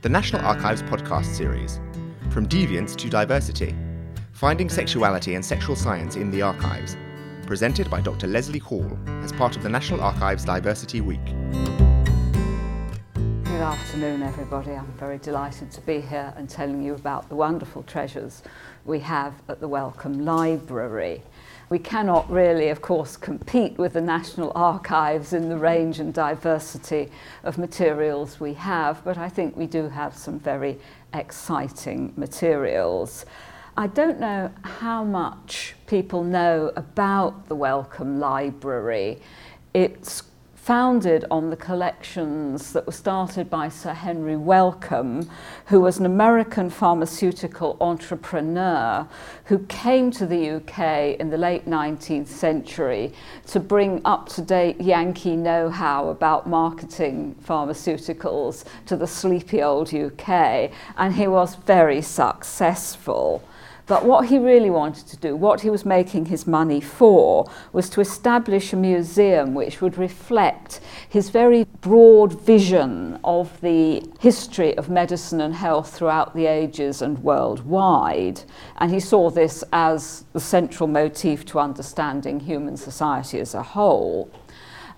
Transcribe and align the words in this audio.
the 0.00 0.08
National 0.08 0.44
Archives 0.46 0.80
podcast 0.82 1.24
series, 1.24 1.80
From 2.30 2.46
Deviance 2.46 2.94
to 2.94 3.10
Diversity 3.10 3.74
Finding 4.30 4.68
Sexuality 4.68 5.34
and 5.34 5.44
Sexual 5.44 5.74
Science 5.74 6.14
in 6.14 6.30
the 6.30 6.40
Archives, 6.40 6.96
presented 7.46 7.90
by 7.90 8.00
Dr. 8.00 8.28
Lesley 8.28 8.60
Hall 8.60 8.96
as 9.24 9.32
part 9.32 9.56
of 9.56 9.64
the 9.64 9.68
National 9.68 10.00
Archives 10.00 10.44
Diversity 10.44 11.00
Week. 11.00 11.24
Good 13.14 13.60
afternoon, 13.60 14.22
everybody. 14.22 14.70
I'm 14.70 14.86
very 14.98 15.18
delighted 15.18 15.72
to 15.72 15.80
be 15.80 16.00
here 16.00 16.32
and 16.36 16.48
telling 16.48 16.80
you 16.80 16.94
about 16.94 17.28
the 17.28 17.34
wonderful 17.34 17.82
treasures 17.82 18.44
we 18.84 19.00
have 19.00 19.34
at 19.48 19.58
the 19.58 19.66
Wellcome 19.66 20.24
Library. 20.24 21.24
We 21.70 21.78
cannot 21.78 22.30
really, 22.30 22.70
of 22.70 22.80
course, 22.80 23.16
compete 23.16 23.76
with 23.76 23.92
the 23.92 24.00
National 24.00 24.52
Archives 24.54 25.34
in 25.34 25.50
the 25.50 25.58
range 25.58 26.00
and 26.00 26.14
diversity 26.14 27.10
of 27.44 27.58
materials 27.58 28.40
we 28.40 28.54
have, 28.54 29.04
but 29.04 29.18
I 29.18 29.28
think 29.28 29.54
we 29.54 29.66
do 29.66 29.88
have 29.90 30.16
some 30.16 30.38
very 30.38 30.78
exciting 31.12 32.14
materials. 32.16 33.26
I 33.76 33.86
don't 33.86 34.18
know 34.18 34.50
how 34.62 35.04
much 35.04 35.74
people 35.86 36.24
know 36.24 36.72
about 36.74 37.48
the 37.48 37.54
Wellcome 37.54 38.18
Library. 38.18 39.20
It's 39.74 40.22
founded 40.68 41.24
on 41.30 41.48
the 41.48 41.56
collections 41.56 42.74
that 42.74 42.84
were 42.84 42.92
started 42.92 43.48
by 43.48 43.70
Sir 43.70 43.94
Henry 43.94 44.36
Wellcome, 44.36 45.26
who 45.64 45.80
was 45.80 45.98
an 45.98 46.04
American 46.04 46.68
pharmaceutical 46.68 47.78
entrepreneur 47.80 49.08
who 49.44 49.60
came 49.60 50.10
to 50.10 50.26
the 50.26 50.50
UK 50.56 51.18
in 51.18 51.30
the 51.30 51.38
late 51.38 51.64
19th 51.64 52.26
century 52.26 53.14
to 53.46 53.58
bring 53.58 54.02
up 54.04 54.28
to 54.28 54.42
date 54.42 54.78
Yankee 54.78 55.36
know 55.36 55.70
how 55.70 56.10
about 56.10 56.46
marketing 56.46 57.34
pharmaceuticals 57.42 58.66
to 58.84 58.94
the 58.94 59.06
sleepy 59.06 59.62
old 59.62 59.94
UK, 59.94 60.70
and 60.98 61.14
he 61.14 61.26
was 61.26 61.54
very 61.54 62.02
successful. 62.02 63.42
But 63.88 64.04
what 64.04 64.26
he 64.26 64.38
really 64.38 64.68
wanted 64.68 65.06
to 65.08 65.16
do, 65.16 65.34
what 65.34 65.62
he 65.62 65.70
was 65.70 65.86
making 65.86 66.26
his 66.26 66.46
money 66.46 66.80
for, 66.80 67.50
was 67.72 67.88
to 67.90 68.02
establish 68.02 68.74
a 68.74 68.76
museum 68.76 69.54
which 69.54 69.80
would 69.80 69.96
reflect 69.96 70.80
his 71.08 71.30
very 71.30 71.64
broad 71.80 72.38
vision 72.38 73.18
of 73.24 73.58
the 73.62 74.06
history 74.20 74.76
of 74.76 74.90
medicine 74.90 75.40
and 75.40 75.54
health 75.54 75.94
throughout 75.94 76.34
the 76.34 76.46
ages 76.46 77.00
and 77.00 77.18
worldwide. 77.20 78.42
And 78.76 78.90
he 78.90 79.00
saw 79.00 79.30
this 79.30 79.64
as 79.72 80.24
the 80.34 80.40
central 80.40 80.86
motif 80.86 81.46
to 81.46 81.58
understanding 81.58 82.40
human 82.40 82.76
society 82.76 83.40
as 83.40 83.54
a 83.54 83.62
whole. 83.62 84.30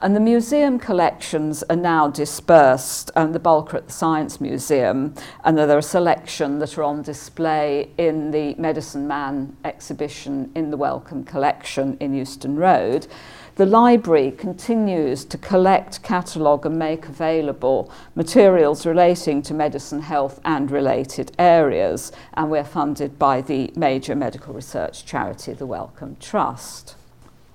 And 0.02 0.16
the 0.16 0.20
museum 0.20 0.78
collections 0.78 1.62
are 1.64 1.76
now 1.76 2.08
dispersed, 2.08 3.10
and 3.14 3.34
the 3.34 3.38
bulk 3.38 3.74
are 3.74 3.76
at 3.76 3.88
the 3.88 3.92
Science 3.92 4.40
Museum, 4.40 5.14
and 5.44 5.58
there 5.58 5.68
are 5.68 5.78
a 5.78 5.82
selection 5.82 6.58
that 6.60 6.78
are 6.78 6.84
on 6.84 7.02
display 7.02 7.90
in 7.98 8.30
the 8.30 8.54
Medicine 8.54 9.06
Man 9.06 9.54
exhibition 9.62 10.52
in 10.54 10.70
the 10.70 10.78
Wellcome 10.78 11.24
Collection 11.24 11.98
in 12.00 12.14
Euston 12.14 12.56
Road. 12.56 13.08
The 13.56 13.66
library 13.66 14.30
continues 14.30 15.26
to 15.26 15.36
collect, 15.36 16.02
catalogue, 16.02 16.64
and 16.64 16.78
make 16.78 17.06
available 17.06 17.92
materials 18.14 18.86
relating 18.86 19.42
to 19.42 19.52
medicine, 19.52 20.00
health, 20.00 20.40
and 20.46 20.70
related 20.70 21.32
areas, 21.38 22.10
and 22.32 22.50
we're 22.50 22.64
funded 22.64 23.18
by 23.18 23.42
the 23.42 23.70
major 23.76 24.14
medical 24.14 24.54
research 24.54 25.04
charity, 25.04 25.52
the 25.52 25.66
Wellcome 25.66 26.16
Trust. 26.20 26.94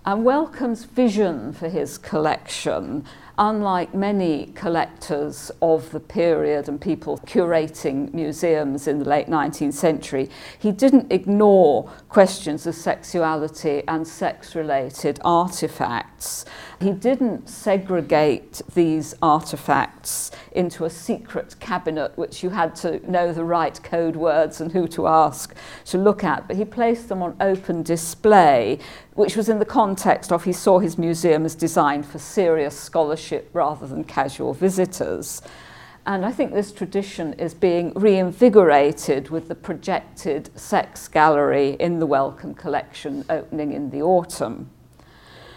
And 0.08 0.24
Wellcome's 0.24 0.84
vision 0.84 1.52
for 1.52 1.68
his 1.68 1.98
collection, 1.98 3.06
unlike 3.38 3.94
many 3.94 4.48
collectors 4.56 5.52
of 5.62 5.92
the 5.92 6.00
period 6.00 6.70
and 6.70 6.80
people 6.80 7.18
curating 7.20 8.14
museums 8.14 8.88
in 8.88 9.00
the 9.00 9.06
late 9.06 9.28
19th 9.28 9.74
century, 9.74 10.30
he 10.58 10.72
didn't 10.72 11.12
ignore 11.12 11.90
questions 12.08 12.66
of 12.66 12.76
sexuality 12.76 13.84
and 13.88 14.08
sex 14.08 14.56
related 14.56 15.20
artifacts. 15.26 16.46
He 16.80 16.92
didn't 16.92 17.50
segregate 17.50 18.62
these 18.74 19.16
artifacts 19.22 20.32
into 20.52 20.86
a 20.86 20.90
secret 20.90 21.60
cabinet 21.60 22.18
which 22.18 22.44
you 22.44 22.50
had 22.50 22.76
to 22.78 23.10
know 23.10 23.34
the 23.34 23.44
right 23.44 23.82
code 23.84 24.16
words 24.16 24.62
and 24.62 24.72
who 24.72 24.88
to 24.90 25.08
ask 25.08 25.54
to 25.86 25.98
look 25.98 26.24
at, 26.24 26.48
but 26.48 26.58
he 26.58 26.66
placed 26.66 27.10
them 27.10 27.22
on 27.22 27.36
open 27.40 27.84
display, 27.84 28.80
which 29.14 29.36
was 29.36 29.50
in 29.50 29.60
the 29.60 29.66
context 29.66 30.32
of 30.32 30.44
he 30.44 30.54
saw 30.54 30.80
his 30.80 30.98
museum 30.98 31.46
as 31.46 31.56
designed 31.56 32.06
for 32.06 32.20
serious 32.20 32.78
scholarship 32.78 33.25
rather 33.54 33.88
than 33.88 34.04
casual 34.04 34.54
visitors. 34.54 35.42
And 36.08 36.24
I 36.24 36.32
think 36.32 36.54
this 36.54 36.72
tradition 36.72 37.34
is 37.34 37.56
being 37.56 37.92
reinvigorated 37.96 39.30
with 39.30 39.48
the 39.48 39.56
projected 39.56 40.52
sex 40.60 41.08
gallery 41.08 41.78
in 41.80 41.98
the 42.00 42.06
Wellcome 42.06 42.54
collection 42.54 43.26
opening 43.30 43.74
in 43.74 43.90
the 43.90 44.04
autumn. 44.04 44.70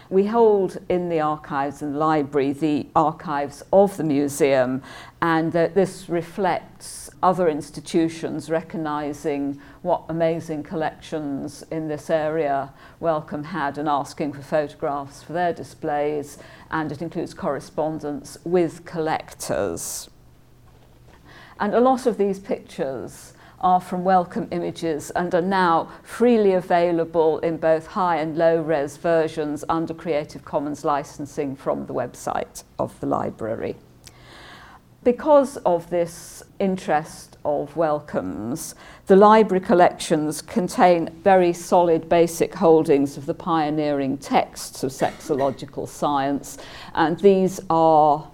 We 0.09 0.25
hold 0.25 0.79
in 0.89 1.09
the 1.09 1.19
archives 1.19 1.83
and 1.83 1.99
library 1.99 2.51
the 2.51 2.87
archives 2.95 3.61
of 3.71 3.95
the 3.95 4.03
museum, 4.03 4.81
and 5.21 5.51
that 5.51 5.75
this 5.75 6.09
reflects 6.09 7.11
other 7.21 7.47
institutions 7.47 8.49
recognizing 8.49 9.61
what 9.83 10.05
amazing 10.09 10.63
collections 10.63 11.63
in 11.69 11.89
this 11.89 12.09
area 12.09 12.73
Wellcome 12.99 13.43
had 13.43 13.77
and 13.77 13.87
asking 13.87 14.33
for 14.33 14.41
photographs 14.41 15.21
for 15.21 15.33
their 15.33 15.53
displays, 15.53 16.39
and 16.71 16.91
it 16.91 17.03
includes 17.03 17.35
correspondence 17.35 18.39
with 18.43 18.85
collectors. 18.85 20.09
And 21.59 21.75
a 21.75 21.79
lot 21.79 22.07
of 22.07 22.17
these 22.17 22.39
pictures 22.39 23.33
are 23.61 23.81
from 23.81 24.03
Wellcome 24.03 24.47
Images 24.51 25.09
and 25.11 25.33
are 25.33 25.41
now 25.41 25.89
freely 26.03 26.53
available 26.53 27.39
in 27.39 27.57
both 27.57 27.87
high 27.87 28.17
and 28.17 28.37
low 28.37 28.61
res 28.61 28.97
versions 28.97 29.63
under 29.69 29.93
Creative 29.93 30.43
Commons 30.45 30.85
licensing 30.85 31.55
from 31.55 31.85
the 31.85 31.93
website 31.93 32.63
of 32.77 32.99
the 32.99 33.07
library. 33.07 33.75
Because 35.01 35.55
of 35.57 35.89
this 35.89 36.43
interest 36.59 37.37
of 37.45 37.77
Wellcome's, 37.77 38.75
the 39.07 39.15
library 39.15 39.63
collections 39.63 40.41
contain 40.41 41.09
very 41.23 41.53
solid 41.53 42.09
basic 42.09 42.53
holdings 42.55 43.15
of 43.15 43.25
the 43.25 43.33
pioneering 43.33 44.17
texts 44.17 44.83
of 44.83 44.91
sexological 44.91 45.87
science, 45.87 46.57
and 46.93 47.17
these 47.21 47.61
are 47.69 48.28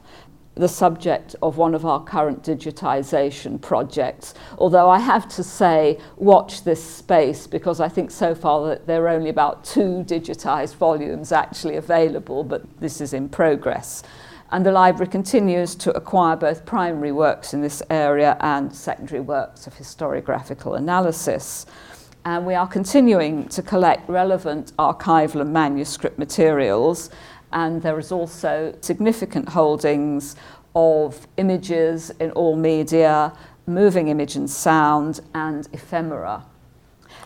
the 0.55 0.67
subject 0.67 1.35
of 1.41 1.57
one 1.57 1.75
of 1.75 1.85
our 1.85 2.03
current 2.03 2.41
digitisation 2.43 3.59
projects. 3.61 4.33
Although 4.57 4.89
I 4.89 4.99
have 4.99 5.27
to 5.35 5.43
say, 5.43 5.99
watch 6.16 6.63
this 6.63 6.83
space 6.83 7.45
because 7.45 7.79
I 7.79 7.89
think 7.89 8.09
so 8.09 8.33
far 8.33 8.77
there 8.85 9.03
are 9.03 9.09
only 9.09 9.29
about 9.29 9.66
two 9.66 10.03
digitised 10.07 10.75
volumes 10.75 11.31
actually 11.31 11.75
available, 11.75 12.43
but 12.43 12.63
this 12.79 13.01
is 13.01 13.13
in 13.13 13.27
progress. 13.29 14.03
And 14.51 14.66
the 14.66 14.71
library 14.71 15.11
continues 15.11 15.75
to 15.75 15.91
acquire 15.97 16.35
both 16.38 16.66
primary 16.66 17.11
works 17.11 17.53
in 17.53 17.61
this 17.61 17.81
area 17.89 18.37
and 18.39 18.73
secondary 18.73 19.19
works 19.19 19.67
of 19.67 19.73
historiographical 19.73 20.77
analysis. 20.77 21.66
And 22.23 22.45
we 22.45 22.55
are 22.55 22.67
continuing 22.67 23.47
to 23.49 23.61
collect 23.61 24.09
relevant 24.09 24.72
archival 24.77 25.41
and 25.41 25.53
manuscript 25.53 26.17
materials 26.17 27.09
and 27.55 27.81
there 27.81 27.97
is 27.97 28.11
also 28.11 28.77
significant 28.81 29.49
holdings 29.49 30.35
of 30.75 31.25
images 31.38 32.11
in 32.19 32.29
all 32.31 32.57
media, 32.57 33.33
moving 33.66 34.09
image 34.09 34.35
and 34.35 34.49
sound, 34.49 35.21
and 35.33 35.67
ephemera. 35.71 36.45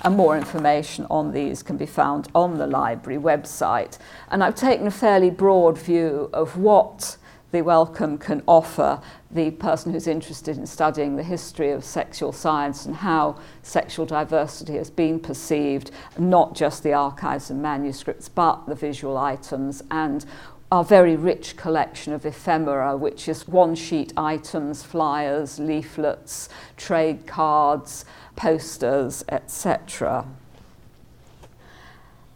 And 0.04 0.16
more 0.16 0.38
information 0.38 1.08
on 1.10 1.34
these 1.34 1.64
can 1.64 1.78
be 1.78 1.88
found 1.88 2.30
on 2.36 2.60
the 2.60 2.68
library 2.68 3.20
website. 3.20 3.98
And 4.30 4.44
I've 4.44 4.56
taken 4.56 4.86
a 4.86 4.92
fairly 4.92 5.32
broad 5.32 5.80
view 5.80 6.30
of 6.32 6.56
what 6.58 7.18
the 7.52 7.62
Wellcome 7.62 8.18
can 8.18 8.44
offer 8.48 9.02
the 9.32 9.52
person 9.52 9.92
who's 9.92 10.08
interested 10.08 10.58
in 10.58 10.66
studying 10.66 11.16
the 11.16 11.24
history 11.24 11.72
of 11.72 11.84
sexual 11.84 12.32
science 12.32 12.86
and 12.86 12.96
how 12.96 13.40
sexual 13.64 14.06
diversity 14.06 14.74
has 14.74 14.90
been 14.90 15.20
perceived, 15.20 15.92
not 16.18 16.56
just 16.56 16.84
the 16.84 16.94
archives 16.94 17.50
and 17.50 17.62
manuscripts, 17.62 18.30
but 18.30 18.66
the 18.68 18.76
visual 18.76 19.18
items 19.18 19.84
and 19.92 20.26
our 20.72 20.84
very 20.84 21.16
rich 21.16 21.58
collection 21.58 22.14
of 22.14 22.26
ephemera, 22.26 22.96
which 22.96 23.28
is 23.28 23.48
one 23.48 23.74
sheet 23.74 24.14
items, 24.16 24.84
flyers, 24.84 25.58
leaflets, 25.58 26.48
trade 26.78 27.26
cards, 27.26 28.06
posters, 28.36 29.24
etc. 29.30 30.26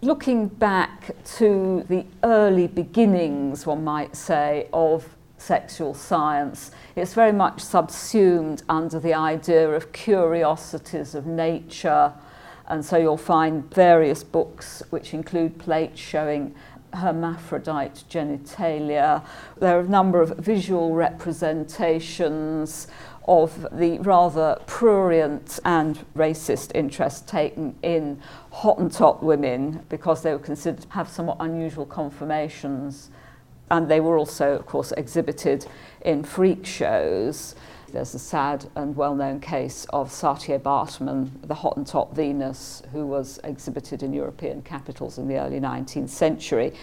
Looking 0.03 0.49
back 0.49 1.15
to 1.37 1.85
the 1.87 2.05
early 2.25 2.67
beginnings, 2.67 3.65
one 3.65 3.85
might 3.85 4.17
say, 4.17 4.67
of 4.73 5.07
sexual 5.37 5.93
science, 5.93 6.71
it's 6.97 7.13
very 7.13 7.31
much 7.31 7.61
subsumed 7.61 8.63
under 8.67 8.99
the 8.99 9.13
idea 9.13 9.69
of 9.69 9.93
curiosities 9.93 11.15
of 11.15 11.25
nature. 11.25 12.11
And 12.67 12.83
so 12.83 12.97
you'll 12.97 13.15
find 13.15 13.73
various 13.73 14.25
books 14.25 14.83
which 14.89 15.13
include 15.13 15.57
plates 15.57 16.01
showing 16.01 16.53
hermaphrodite 16.93 18.03
genitalia. 18.09 19.23
There 19.57 19.77
are 19.77 19.81
a 19.83 19.87
number 19.87 20.21
of 20.21 20.37
visual 20.37 20.95
representations 20.95 22.87
of 23.27 23.67
the 23.71 23.99
rather 23.99 24.59
prurient 24.65 25.59
and 25.63 26.05
racist 26.15 26.71
interest 26.75 27.27
taken 27.27 27.75
in 27.81 28.21
Hottentot 28.51 29.23
women 29.23 29.85
because 29.89 30.21
they 30.23 30.31
were 30.31 30.39
considered 30.39 30.81
to 30.81 30.89
have 30.89 31.09
somewhat 31.09 31.37
unusual 31.39 31.85
conformations. 31.85 33.09
And 33.71 33.89
they 33.89 33.99
were 33.99 34.17
also, 34.17 34.55
of 34.55 34.65
course, 34.65 34.91
exhibited 34.93 35.65
in 36.01 36.23
freak 36.23 36.65
shows. 36.65 37.55
There's 37.93 38.15
a 38.15 38.19
sad 38.19 38.65
and 38.75 38.95
well 38.95 39.15
known 39.15 39.39
case 39.39 39.85
of 39.91 40.09
Saartjie 40.09 40.59
Baartman, 40.59 41.29
the 41.43 41.53
Hottentot 41.53 42.13
Venus, 42.15 42.81
who 42.91 43.05
was 43.05 43.39
exhibited 43.43 44.01
in 44.01 44.13
European 44.13 44.63
capitals 44.63 45.19
in 45.19 45.27
the 45.27 45.37
early 45.37 45.59
19th 45.59 46.09
century. 46.09 46.73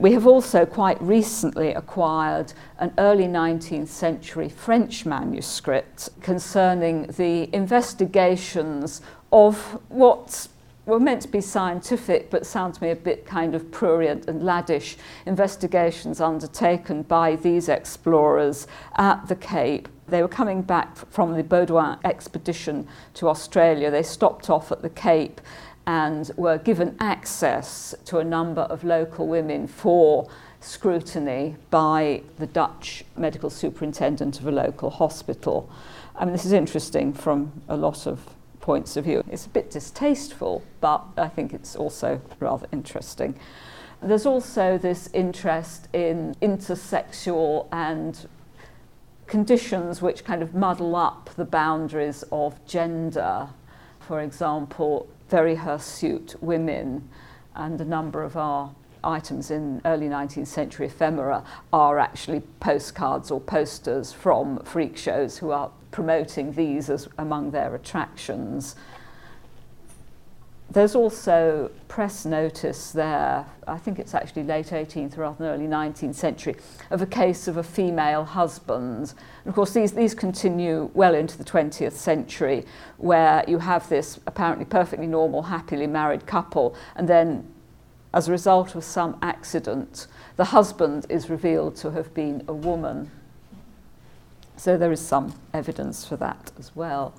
We 0.00 0.12
have 0.12 0.26
also 0.26 0.64
quite 0.64 0.98
recently 1.02 1.74
acquired 1.74 2.54
an 2.78 2.94
early 2.96 3.26
19th 3.26 3.88
century 3.88 4.48
French 4.48 5.04
manuscript 5.04 6.08
concerning 6.22 7.02
the 7.18 7.54
investigations 7.54 9.02
of 9.30 9.78
what 9.90 10.48
were 10.86 10.98
meant 10.98 11.20
to 11.22 11.28
be 11.28 11.42
scientific 11.42 12.30
but 12.30 12.46
sound 12.46 12.72
to 12.76 12.82
me 12.82 12.90
a 12.90 12.96
bit 12.96 13.26
kind 13.26 13.54
of 13.54 13.70
prurient 13.70 14.26
and 14.26 14.40
laddish 14.40 14.96
investigations 15.26 16.18
undertaken 16.18 17.02
by 17.02 17.36
these 17.36 17.68
explorers 17.68 18.66
at 18.96 19.28
the 19.28 19.36
Cape 19.36 19.86
they 20.10 20.22
were 20.22 20.28
coming 20.28 20.62
back 20.62 20.96
from 21.10 21.34
the 21.34 21.42
Baudin 21.42 21.98
expedition 22.04 22.86
to 23.14 23.28
Australia. 23.28 23.90
They 23.90 24.02
stopped 24.02 24.50
off 24.50 24.72
at 24.72 24.82
the 24.82 24.90
Cape 24.90 25.40
and 25.90 26.30
were 26.36 26.56
given 26.56 26.94
access 27.00 27.96
to 28.04 28.18
a 28.18 28.24
number 28.24 28.60
of 28.60 28.84
local 28.84 29.26
women 29.26 29.66
for 29.66 30.30
scrutiny 30.60 31.56
by 31.68 32.22
the 32.38 32.46
Dutch 32.46 33.04
medical 33.16 33.50
superintendent 33.50 34.38
of 34.38 34.46
a 34.46 34.52
local 34.52 34.90
hospital. 34.90 35.68
I 36.14 36.24
mean, 36.24 36.32
this 36.32 36.44
is 36.44 36.52
interesting 36.52 37.12
from 37.12 37.60
a 37.68 37.76
lot 37.76 38.06
of 38.06 38.20
points 38.60 38.96
of 38.96 39.04
view. 39.04 39.24
It's 39.28 39.46
a 39.46 39.48
bit 39.48 39.68
distasteful, 39.72 40.62
but 40.80 41.02
I 41.16 41.26
think 41.26 41.52
it's 41.52 41.74
also 41.74 42.20
rather 42.38 42.68
interesting. 42.70 43.34
There's 44.00 44.26
also 44.26 44.78
this 44.78 45.10
interest 45.12 45.88
in 45.92 46.36
intersexual 46.40 47.66
and 47.72 48.28
conditions 49.26 50.00
which 50.00 50.22
kind 50.22 50.40
of 50.40 50.54
muddle 50.54 50.94
up 50.94 51.30
the 51.34 51.44
boundaries 51.44 52.22
of 52.30 52.64
gender. 52.64 53.48
For 53.98 54.20
example, 54.20 55.08
very 55.30 55.54
hirsute 55.54 56.34
women 56.40 57.08
and 57.54 57.80
a 57.80 57.84
number 57.84 58.22
of 58.22 58.36
our 58.36 58.74
items 59.02 59.50
in 59.50 59.80
early 59.84 60.08
19th 60.08 60.46
century 60.46 60.86
ephemera 60.86 61.42
are 61.72 61.98
actually 61.98 62.40
postcards 62.58 63.30
or 63.30 63.40
posters 63.40 64.12
from 64.12 64.58
freak 64.64 64.96
shows 64.96 65.38
who 65.38 65.50
are 65.50 65.70
promoting 65.90 66.52
these 66.52 66.90
as 66.90 67.08
among 67.16 67.52
their 67.52 67.74
attractions. 67.74 68.76
There's 70.72 70.94
also 70.94 71.72
press 71.88 72.24
notice 72.24 72.92
there, 72.92 73.44
I 73.66 73.76
think 73.76 73.98
it's 73.98 74.14
actually 74.14 74.44
late 74.44 74.66
18th 74.66 75.16
rather 75.16 75.36
than 75.36 75.46
early 75.48 75.66
19th 75.66 76.14
century, 76.14 76.54
of 76.90 77.02
a 77.02 77.06
case 77.06 77.48
of 77.48 77.56
a 77.56 77.62
female 77.64 78.24
husband. 78.24 79.14
And 79.44 79.48
of 79.48 79.54
course, 79.56 79.74
these, 79.74 79.90
these 79.92 80.14
continue 80.14 80.88
well 80.94 81.16
into 81.16 81.36
the 81.36 81.42
20th 81.42 81.94
century, 81.94 82.64
where 82.98 83.44
you 83.48 83.58
have 83.58 83.88
this 83.88 84.20
apparently 84.28 84.64
perfectly 84.64 85.08
normal, 85.08 85.42
happily 85.42 85.88
married 85.88 86.24
couple, 86.26 86.76
and 86.94 87.08
then 87.08 87.52
as 88.14 88.28
a 88.28 88.32
result 88.32 88.76
of 88.76 88.84
some 88.84 89.18
accident, 89.22 90.06
the 90.36 90.46
husband 90.46 91.04
is 91.08 91.28
revealed 91.28 91.74
to 91.76 91.90
have 91.90 92.14
been 92.14 92.44
a 92.46 92.54
woman. 92.54 93.10
So 94.56 94.76
there 94.76 94.92
is 94.92 95.00
some 95.00 95.34
evidence 95.52 96.04
for 96.04 96.16
that 96.18 96.52
as 96.58 96.76
well. 96.76 97.14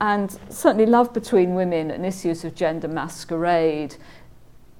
And 0.00 0.36
certainly 0.48 0.86
love 0.86 1.12
between 1.12 1.54
women 1.54 1.90
and 1.90 2.04
issues 2.04 2.44
of 2.44 2.54
gender 2.54 2.88
masquerade 2.88 3.96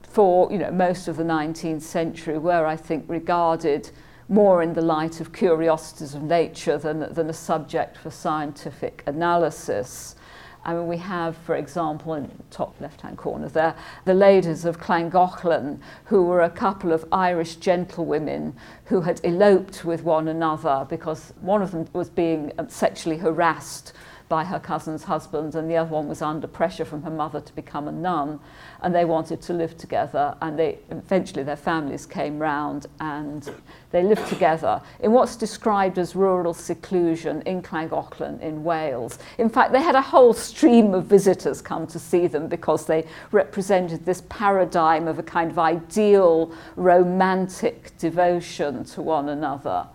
for 0.02 0.50
you 0.52 0.58
know, 0.58 0.70
most 0.70 1.08
of 1.08 1.16
the 1.16 1.24
19th 1.24 1.82
century 1.82 2.38
were, 2.38 2.66
I 2.66 2.76
think, 2.76 3.04
regarded 3.08 3.90
more 4.28 4.62
in 4.62 4.72
the 4.72 4.80
light 4.80 5.20
of 5.20 5.32
curiosities 5.32 6.14
of 6.14 6.22
nature 6.22 6.78
than, 6.78 7.12
than 7.12 7.28
a 7.28 7.32
subject 7.32 7.96
for 7.96 8.10
scientific 8.10 9.02
analysis. 9.06 10.16
I 10.64 10.72
mean, 10.72 10.86
we 10.86 10.96
have, 10.98 11.36
for 11.38 11.56
example, 11.56 12.14
in 12.14 12.30
top 12.50 12.80
left-hand 12.80 13.18
corner 13.18 13.48
there, 13.48 13.74
the 14.06 14.14
ladies 14.14 14.64
of 14.64 14.78
Llangollen, 14.78 15.80
who 16.06 16.22
were 16.22 16.42
a 16.42 16.50
couple 16.50 16.92
of 16.92 17.04
Irish 17.12 17.56
gentlewomen 17.56 18.54
who 18.86 19.02
had 19.02 19.20
eloped 19.24 19.84
with 19.84 20.04
one 20.04 20.28
another 20.28 20.86
because 20.88 21.34
one 21.40 21.60
of 21.60 21.72
them 21.72 21.86
was 21.92 22.08
being 22.08 22.52
sexually 22.68 23.18
harassed 23.18 23.92
by 24.28 24.44
her 24.44 24.58
cousin's 24.58 25.04
husband, 25.04 25.54
and 25.54 25.70
the 25.70 25.76
other 25.76 25.90
one 25.90 26.08
was 26.08 26.22
under 26.22 26.46
pressure 26.46 26.84
from 26.84 27.02
her 27.02 27.10
mother 27.10 27.40
to 27.40 27.54
become 27.54 27.88
a 27.88 27.92
nun, 27.92 28.40
and 28.82 28.94
they 28.94 29.04
wanted 29.04 29.40
to 29.42 29.52
live 29.52 29.76
together. 29.76 30.36
And 30.40 30.58
they 30.58 30.78
eventually 30.90 31.42
their 31.42 31.56
families 31.56 32.06
came 32.06 32.38
round, 32.38 32.86
and 33.00 33.48
they 33.90 34.02
lived 34.02 34.26
together 34.28 34.80
in 35.00 35.12
what's 35.12 35.36
described 35.36 35.98
as 35.98 36.16
rural 36.16 36.54
seclusion 36.54 37.42
in 37.42 37.62
Llangollen 37.62 38.40
in 38.40 38.64
Wales. 38.64 39.18
In 39.38 39.48
fact, 39.48 39.72
they 39.72 39.82
had 39.82 39.94
a 39.94 40.02
whole 40.02 40.32
stream 40.32 40.94
of 40.94 41.04
visitors 41.04 41.60
come 41.60 41.86
to 41.88 41.98
see 41.98 42.26
them 42.26 42.48
because 42.48 42.86
they 42.86 43.06
represented 43.30 44.04
this 44.04 44.22
paradigm 44.28 45.06
of 45.06 45.18
a 45.18 45.22
kind 45.22 45.50
of 45.50 45.58
ideal 45.58 46.52
romantic 46.76 47.96
devotion 47.98 48.84
to 48.84 49.02
one 49.02 49.28
another 49.28 49.86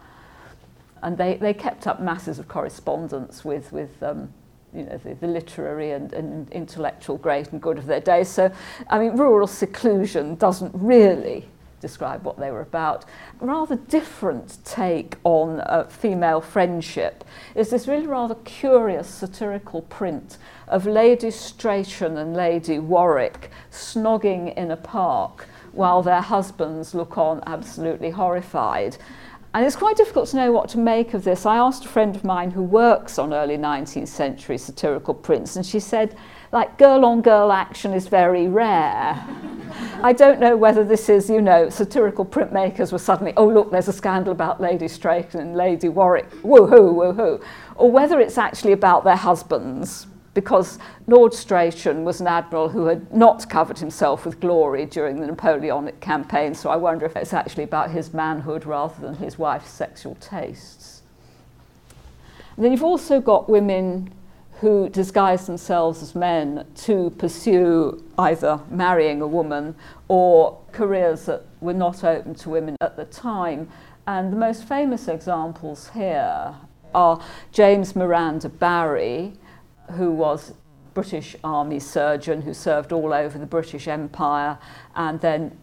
and 1.02 1.18
they, 1.18 1.36
they 1.36 1.54
kept 1.54 1.88
up 1.88 2.02
masses 2.02 2.40
of 2.40 2.48
correspondence 2.48 3.46
with, 3.46 3.72
with 3.72 4.02
um, 4.04 4.34
you 4.74 4.84
know, 4.84 4.98
the, 4.98 5.16
the 5.16 5.28
literary 5.28 5.92
and, 5.92 6.14
and 6.14 6.50
intellectual 6.52 7.18
great 7.18 7.52
and 7.52 7.62
good 7.62 7.78
of 7.78 7.86
their 7.86 8.00
day. 8.00 8.24
So, 8.24 8.52
I 8.90 9.00
mean, 9.00 9.16
rural 9.16 9.48
seclusion 9.48 10.36
doesn't 10.36 10.72
really 10.74 11.50
describe 11.80 12.24
what 12.24 12.38
they 12.38 12.52
were 12.52 12.62
about. 12.62 13.06
Rather 13.40 13.76
different 13.76 14.58
take 14.66 15.16
on 15.24 15.62
uh, 15.62 15.86
female 15.86 16.42
friendship 16.42 17.24
is 17.56 17.70
this 17.70 17.88
really 17.88 18.08
rather 18.08 18.36
curious 18.36 19.08
satirical 19.08 19.84
print 19.84 20.38
of 20.68 20.86
Lady 20.86 21.32
Strachan 21.32 22.18
and 22.18 22.36
Lady 22.36 22.80
Warwick 22.80 23.50
snogging 23.72 24.56
in 24.56 24.72
a 24.72 24.78
park 24.78 25.48
while 25.72 26.02
their 26.02 26.22
husbands 26.22 26.94
look 26.94 27.18
on 27.18 27.42
absolutely 27.46 28.10
horrified. 28.10 28.98
And 29.52 29.66
it's 29.66 29.76
quite 29.76 29.98
difficult 29.98 30.30
to 30.30 30.36
know 30.38 30.52
what 30.52 30.70
to 30.70 30.78
make 30.78 31.16
of 31.16 31.24
this. 31.24 31.44
I 31.44 31.58
asked 31.58 31.84
a 31.84 31.88
friend 31.88 32.16
of 32.16 32.24
mine 32.24 32.52
who 32.52 32.62
works 32.62 33.18
on 33.18 33.34
early 33.34 33.58
19th 33.58 34.08
century 34.08 34.60
satirical 34.60 35.16
prints, 35.16 35.56
and 35.56 35.66
she 35.66 35.80
said, 35.80 36.16
like, 36.52 36.78
girl 36.78 37.04
on 37.04 37.22
girl 37.22 37.52
action 37.52 37.92
is 37.92 38.08
very 38.08 38.48
rare. 38.48 39.24
I 40.04 40.14
don't 40.14 40.40
know 40.40 40.56
whether 40.56 40.84
this 40.84 41.10
is, 41.10 41.32
you 41.32 41.42
know, 41.42 41.68
satirical 41.70 42.26
printmakers 42.26 42.92
were 42.92 43.00
suddenly, 43.00 43.34
oh, 43.38 43.48
look, 43.48 43.72
there's 43.72 43.88
a 43.88 43.94
scandal 43.94 44.32
about 44.32 44.62
Lady 44.62 44.88
Strachan 44.88 45.40
and 45.40 45.56
Lady 45.56 45.90
Warwick, 45.90 46.30
woohoo, 46.44 46.94
woohoo, 46.94 47.44
or 47.76 47.92
whether 47.92 48.20
it's 48.20 48.38
actually 48.38 48.74
about 48.74 49.04
their 49.04 49.16
husbands 49.16 50.06
because 50.34 50.80
Lord 51.08 51.34
Strachan 51.34 52.04
was 52.04 52.22
an 52.22 52.28
admiral 52.28 52.70
who 52.70 52.86
had 52.86 53.14
not 53.14 53.50
covered 53.50 53.80
himself 53.80 54.26
with 54.26 54.40
glory 54.40 54.86
during 54.86 55.20
the 55.20 55.28
Napoleonic 55.28 56.00
campaign, 56.00 56.54
so 56.54 56.70
I 56.70 56.76
wonder 56.76 57.06
if 57.06 57.16
it's 57.16 57.34
actually 57.34 57.64
about 57.64 57.92
his 57.92 58.14
manhood 58.14 58.66
rather 58.66 59.02
than 59.02 59.16
his 59.16 59.38
wife's 59.38 59.72
sexual 59.72 60.16
tastes. 60.16 61.02
And 62.56 62.66
then 62.66 62.72
you've 62.72 62.84
also 62.84 63.22
got 63.22 63.50
women 63.50 64.14
who 64.60 64.90
disguise 64.90 65.48
themselves 65.48 66.04
as 66.04 66.14
men 66.14 66.66
to 66.76 67.10
pursue 67.12 68.04
either 68.18 68.60
marrying 68.70 69.22
a 69.22 69.28
woman 69.28 69.74
or 70.10 70.60
careers 70.74 71.26
that 71.26 71.44
were 71.62 71.74
not 71.74 72.04
open 72.04 72.36
to 72.36 72.50
women 72.50 72.76
at 72.82 72.98
the 72.98 73.06
time. 73.06 73.70
And 74.06 74.34
the 74.34 74.38
most 74.38 74.68
famous 74.68 75.08
examples 75.08 75.92
here 75.94 76.54
are 76.94 77.24
James 77.54 77.96
Miranda 77.96 78.50
Barry, 78.50 79.34
who 79.92 80.12
was 80.12 80.54
British 80.94 81.36
Army 81.44 81.80
surgeon 81.80 82.42
who 82.42 82.54
served 82.54 82.92
all 82.92 83.14
over 83.14 83.38
the 83.38 83.46
British 83.46 83.88
Empire 83.88 84.58
and 84.96 85.22
then 85.22 85.58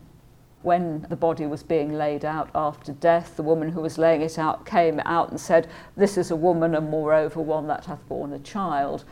when 0.66 1.06
the 1.09 1.16
body 1.16 1.47
was 1.47 1.62
being 1.62 1.92
laid 1.97 2.25
out 2.25 2.50
after 2.52 2.90
death, 2.90 3.37
the 3.37 3.42
woman 3.45 3.68
who 3.68 3.80
was 3.80 3.99
laying 3.99 4.21
it 4.21 4.37
out 4.37 4.66
came 4.66 4.99
out 5.04 5.30
and 5.30 5.40
said, 5.40 5.68
This 5.97 6.18
is 6.18 6.33
a 6.33 6.37
woman, 6.37 6.75
and 6.75 6.90
moreover, 6.90 7.40
one 7.40 7.68
that 7.68 7.85
hath 7.85 8.04
borne 8.09 8.33
a 8.33 8.40
child. 8.40 9.04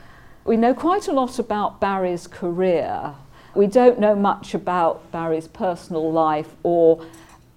We 0.45 0.57
know 0.57 0.75
quite 0.75 1.07
a 1.07 1.13
lot 1.13 1.39
about 1.39 1.81
Barry's 1.81 2.27
career. 2.27 3.15
We 3.55 3.69
don't 3.69 4.01
know 4.01 4.17
much 4.17 4.53
about 4.53 5.13
Barry's 5.13 5.47
personal 5.47 6.11
life 6.11 6.57
or 6.65 7.07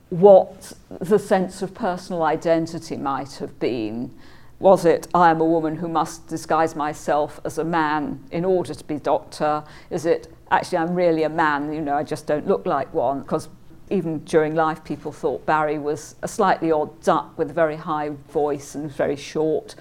what 0.10 0.74
the 1.02 1.18
sense 1.18 1.64
of 1.64 1.74
personal 1.74 2.22
identity 2.22 2.98
might 2.98 3.34
have 3.38 3.60
been. 3.60 4.14
Was 4.60 4.86
it, 4.86 5.08
I 5.14 5.30
am 5.30 5.40
a 5.40 5.46
woman 5.46 5.76
who 5.76 5.88
must 5.88 6.28
disguise 6.28 6.76
myself 6.76 7.40
as 7.46 7.60
a 7.60 7.64
man 7.64 8.24
in 8.32 8.44
order 8.44 8.74
to 8.74 8.84
be 8.84 8.98
doctor? 8.98 9.64
Is 9.92 10.06
it, 10.06 10.34
actually, 10.50 10.80
I'm 10.80 10.96
really 10.96 11.24
a 11.24 11.30
man, 11.30 11.72
you 11.72 11.82
know, 11.82 11.96
I 11.96 12.04
just 12.04 12.26
don't 12.26 12.48
look 12.48 12.66
like 12.66 12.92
one? 12.92 13.22
Because 13.22 13.50
even 13.92 14.20
during 14.26 14.56
life, 14.56 14.84
people 14.84 15.12
thought 15.12 15.46
Barry 15.46 15.78
was 15.78 16.16
a 16.24 16.28
slightly 16.28 16.72
odd 16.72 17.02
duck 17.02 17.38
with 17.38 17.52
a 17.52 17.54
very 17.54 17.76
high 17.76 18.10
voice 18.30 18.74
and 18.74 18.92
very 18.92 19.16
short. 19.16 19.76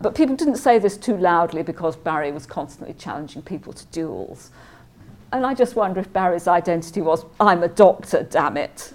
But 0.00 0.14
people 0.14 0.34
didn't 0.34 0.56
say 0.56 0.78
this 0.78 0.96
too 0.96 1.16
loudly 1.16 1.62
because 1.62 1.94
Barry 1.94 2.32
was 2.32 2.46
constantly 2.46 2.94
challenging 2.94 3.42
people 3.42 3.74
to 3.74 3.86
duels. 3.86 4.50
And 5.30 5.46
I 5.46 5.54
just 5.54 5.76
wonder 5.76 6.00
if 6.00 6.12
Barry's 6.12 6.48
identity 6.48 7.02
was, 7.02 7.24
I'm 7.38 7.62
a 7.62 7.68
doctor, 7.68 8.22
damn 8.22 8.56
it. 8.56 8.94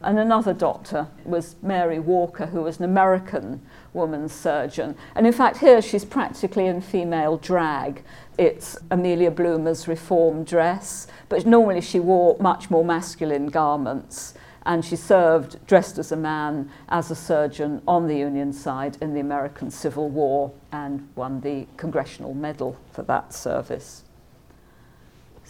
And 0.00 0.18
another 0.18 0.52
doctor 0.52 1.08
was 1.24 1.56
Mary 1.60 1.98
Walker, 1.98 2.46
who 2.46 2.62
was 2.62 2.78
an 2.78 2.84
American 2.84 3.60
woman 3.92 4.28
surgeon. 4.28 4.94
And 5.16 5.26
in 5.26 5.32
fact, 5.32 5.58
here 5.58 5.82
she's 5.82 6.04
practically 6.04 6.66
in 6.66 6.80
female 6.80 7.36
drag. 7.36 8.04
It's 8.38 8.78
Amelia 8.92 9.32
Bloomer's 9.32 9.88
reform 9.88 10.44
dress, 10.44 11.08
but 11.28 11.46
normally 11.46 11.80
she 11.80 11.98
wore 11.98 12.36
much 12.38 12.70
more 12.70 12.84
masculine 12.84 13.48
garments. 13.48 14.34
And 14.64 14.84
she 14.84 14.96
served 14.96 15.66
dressed 15.66 15.98
as 15.98 16.12
a 16.12 16.16
man 16.16 16.70
as 16.90 17.10
a 17.10 17.16
surgeon 17.16 17.82
on 17.88 18.06
the 18.06 18.18
Union 18.18 18.52
side 18.52 18.98
in 19.00 19.14
the 19.14 19.20
American 19.20 19.70
Civil 19.70 20.10
War 20.10 20.52
and 20.70 21.08
won 21.16 21.40
the 21.40 21.66
Congressional 21.76 22.34
Medal 22.34 22.76
for 22.92 23.02
that 23.04 23.32
service. 23.32 24.04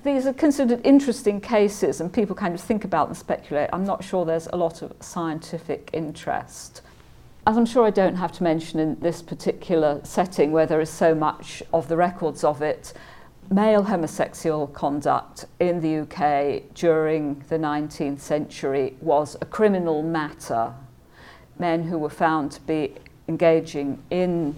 These 0.05 0.27
are 0.27 0.33
considered 0.33 0.81
interesting 0.85 1.41
cases, 1.41 2.01
and 2.01 2.13
people 2.13 2.37
kind 2.37 2.55
of 2.55 2.61
think 2.61 2.85
about 2.85 3.09
and 3.09 3.17
speculate. 3.17 3.69
I'm 3.73 3.85
not 3.85 4.05
sure 4.05 4.25
there's 4.25 4.47
a 4.53 4.57
lot 4.57 4.81
of 4.81 4.93
scientific 5.01 5.91
interest. 5.93 6.83
As 7.49 7.57
I'm 7.57 7.67
sure 7.67 7.85
I 7.85 7.91
don't 7.91 8.15
have 8.15 8.31
to 8.33 8.45
mention 8.45 8.79
in 8.79 9.01
this 9.01 9.23
particular 9.23 10.01
setting 10.05 10.53
where 10.53 10.67
there 10.67 10.81
is 10.81 10.91
so 10.91 11.17
much 11.17 11.65
of 11.73 11.89
the 11.89 11.97
records 11.97 12.45
of 12.45 12.63
it, 12.63 12.93
male 13.51 13.83
homosexual 13.83 14.69
conduct 14.69 15.47
in 15.59 15.81
the 15.81 15.99
UK 16.03 16.75
during 16.75 17.43
the 17.49 17.59
19th 17.59 18.21
century 18.21 18.95
was 19.01 19.37
a 19.41 19.47
criminal 19.47 20.05
matter. 20.05 20.75
Men 21.59 21.83
who 21.83 21.99
were 21.99 22.09
found 22.09 22.53
to 22.53 22.61
be 22.61 22.95
engaging 23.27 24.01
in 24.11 24.55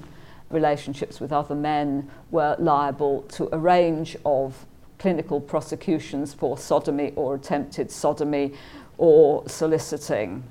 relationships 0.50 1.18
with 1.18 1.32
other 1.32 1.54
men 1.54 2.10
were 2.30 2.56
liable 2.58 3.22
to 3.22 3.48
a 3.54 3.58
range 3.58 4.18
of 4.26 4.66
clinical 5.00 5.40
prosecutions 5.40 6.32
for 6.34 6.56
sodomy 6.56 7.12
or 7.16 7.34
attempted 7.34 7.90
sodomy 7.90 8.52
or 8.98 9.48
soliciting. 9.48 10.44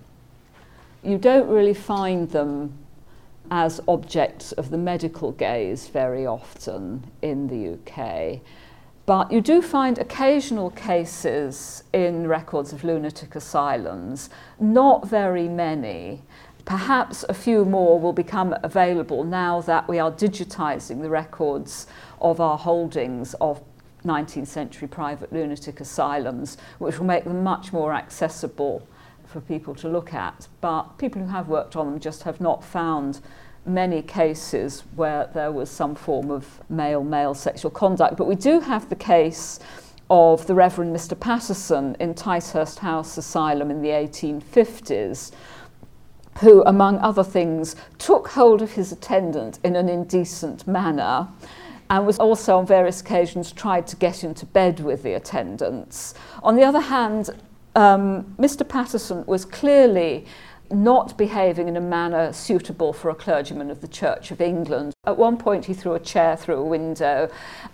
You 1.04 1.18
don't 1.20 1.48
really 1.48 1.76
find 1.76 2.30
them 2.32 2.74
as 3.52 3.80
objects 3.88 4.52
of 4.54 4.72
the 4.72 4.78
medical 4.78 5.32
gaze 5.32 5.88
very 5.88 6.26
often 6.26 7.04
in 7.22 7.48
the 7.48 7.74
UK. 7.76 8.42
But 9.06 9.32
you 9.32 9.42
do 9.42 9.62
find 9.62 9.98
occasional 9.98 10.72
cases 10.72 11.84
in 11.94 12.28
records 12.28 12.74
of 12.74 12.84
lunatic 12.84 13.36
asylums, 13.36 14.30
not 14.60 15.08
very 15.08 15.48
many. 15.48 16.22
Perhaps 16.66 17.26
a 17.28 17.34
few 17.34 17.66
more 17.66 18.00
will 18.00 18.14
become 18.14 18.56
available 18.62 19.24
now 19.24 19.62
that 19.62 19.88
we 19.88 19.98
are 19.98 20.12
digitising 20.12 21.02
the 21.02 21.10
records 21.10 21.88
of 22.22 22.40
our 22.40 22.58
holdings 22.58 23.34
of 23.42 23.64
19th 24.06 24.48
century 24.48 24.88
private 24.88 25.32
lunatic 25.34 25.80
asylums, 25.80 26.58
which 26.78 26.98
will 26.98 27.06
make 27.06 27.24
them 27.24 27.44
much 27.44 27.74
more 27.74 27.94
accessible 27.94 28.88
for 29.26 29.42
people 29.42 29.76
to 29.76 29.88
look 29.88 30.14
at. 30.14 30.48
But 30.62 30.98
people 30.98 31.22
who 31.22 31.28
have 31.30 31.48
worked 31.48 31.76
on 31.76 31.92
them 31.92 32.00
just 32.00 32.24
have 32.24 32.42
not 32.42 32.64
found 32.64 33.20
many 33.66 34.02
cases 34.02 34.84
where 34.96 35.30
there 35.34 35.52
was 35.52 35.70
some 35.70 35.96
form 35.96 36.32
of 36.32 36.62
male 36.70 37.04
male 37.04 37.34
sexual 37.34 37.72
conduct. 37.72 38.18
But 38.18 38.26
we 38.26 38.36
do 38.36 38.60
have 38.60 38.90
the 38.90 38.96
case 38.96 39.60
of 40.10 40.48
the 40.48 40.56
Reverend 40.56 40.96
Mr. 40.96 41.20
Patterson 41.20 41.96
in 42.00 42.16
Ticehurst 42.16 42.80
House 42.80 43.18
Asylum 43.18 43.70
in 43.70 43.82
the 43.82 43.90
1850s, 43.90 45.32
who, 46.40 46.64
among 46.64 46.98
other 47.00 47.24
things, 47.24 47.76
took 48.00 48.30
hold 48.30 48.62
of 48.64 48.72
his 48.72 48.92
attendant 48.92 49.60
in 49.64 49.76
an 49.76 49.88
indecent 49.88 50.68
manner 50.68 51.28
and 51.90 52.06
was 52.06 52.20
also 52.20 52.58
on 52.58 52.66
various 52.66 53.02
occasions 53.02 53.52
tried 53.52 53.88
to 53.88 53.96
get 53.96 54.24
into 54.24 54.46
bed 54.46 54.80
with 54.80 55.04
the 55.04 55.14
attendants. 55.14 56.14
On 56.44 56.56
the 56.56 56.64
other 56.64 56.82
hand, 56.82 57.30
um, 57.76 58.36
Mr. 58.38 58.68
Patterson 58.68 59.26
was 59.26 59.46
clearly 59.46 60.26
not 60.72 61.18
behaving 61.18 61.68
in 61.68 61.78
a 61.78 61.82
manner 61.82 62.32
suitable 62.32 62.94
for 62.94 63.10
a 63.10 63.16
clergyman 63.16 63.72
of 63.72 63.82
the 63.82 63.88
Church 63.88 64.30
of 64.30 64.40
England. 64.40 64.94
At 65.06 65.18
one 65.18 65.38
point, 65.38 65.66
he 65.66 65.74
threw 65.74 65.94
a 65.94 66.00
chair 66.00 66.36
through 66.36 66.58
a 66.58 66.64
window, 66.64 67.30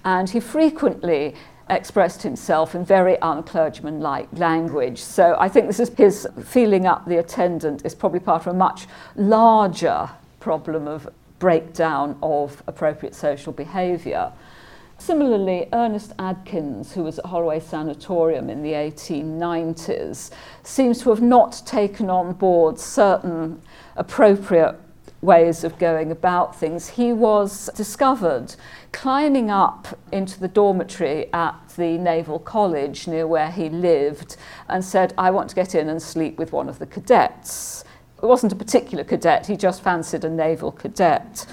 and 0.06 0.30
he 0.30 0.40
frequently 0.40 1.36
expressed 1.70 2.22
himself 2.22 2.76
in 2.76 2.86
very 2.86 3.18
unclergyman-like 3.18 4.30
language. 4.34 5.00
So 5.00 5.36
I 5.40 5.50
think 5.50 5.68
this 5.68 5.80
is 5.80 5.90
his 5.90 6.28
feeling 6.46 6.86
up 6.86 7.06
the 7.06 7.18
attendant 7.18 7.86
is 7.86 7.96
probably 7.96 8.20
part 8.20 8.42
of 8.44 8.54
a 8.54 8.58
much 8.58 8.88
larger 9.16 10.10
problem 10.40 10.88
of 10.88 11.10
breakdown 11.46 12.18
of 12.24 12.64
appropriate 12.66 13.14
social 13.14 13.54
behaviour. 13.54 14.32
Similarly, 14.98 15.70
Ernest 15.72 16.12
Adkins, 16.18 16.94
who 16.94 17.04
was 17.04 17.20
at 17.20 17.26
Holloway 17.28 17.60
Sanatorium 17.60 18.50
in 18.50 18.64
the 18.64 18.72
1890s, 18.72 20.32
seems 20.64 21.04
to 21.04 21.12
have 21.12 21.22
not 21.22 21.62
taken 21.64 22.10
on 22.10 22.34
board 22.34 22.80
certain 22.80 23.62
appropriate 23.96 24.76
ways 25.22 25.64
of 25.64 25.78
going 25.78 26.12
about 26.12 26.56
things. 26.56 26.90
He 26.90 27.14
was 27.14 27.70
discovered 27.76 28.56
climbing 28.92 29.52
up 29.52 30.00
into 30.12 30.40
the 30.40 30.48
dormitory 30.48 31.32
at 31.32 31.60
the 31.78 32.00
Naval 32.00 32.40
College 32.40 33.08
near 33.08 33.28
where 33.28 33.52
he 33.52 33.70
lived 33.70 34.36
and 34.68 34.84
said, 34.84 35.14
I 35.16 35.30
want 35.30 35.50
to 35.50 35.56
get 35.56 35.76
in 35.76 35.90
and 35.90 36.02
sleep 36.02 36.40
with 36.40 36.52
one 36.52 36.68
of 36.68 36.80
the 36.80 36.88
cadets. 36.88 37.85
It 38.22 38.26
wasn't 38.26 38.54
a 38.54 38.56
particular 38.56 39.04
cadet, 39.04 39.46
he 39.48 39.56
just 39.56 39.84
fancied 39.84 40.24
a 40.24 40.30
naval 40.30 40.72
cadet. 40.72 41.46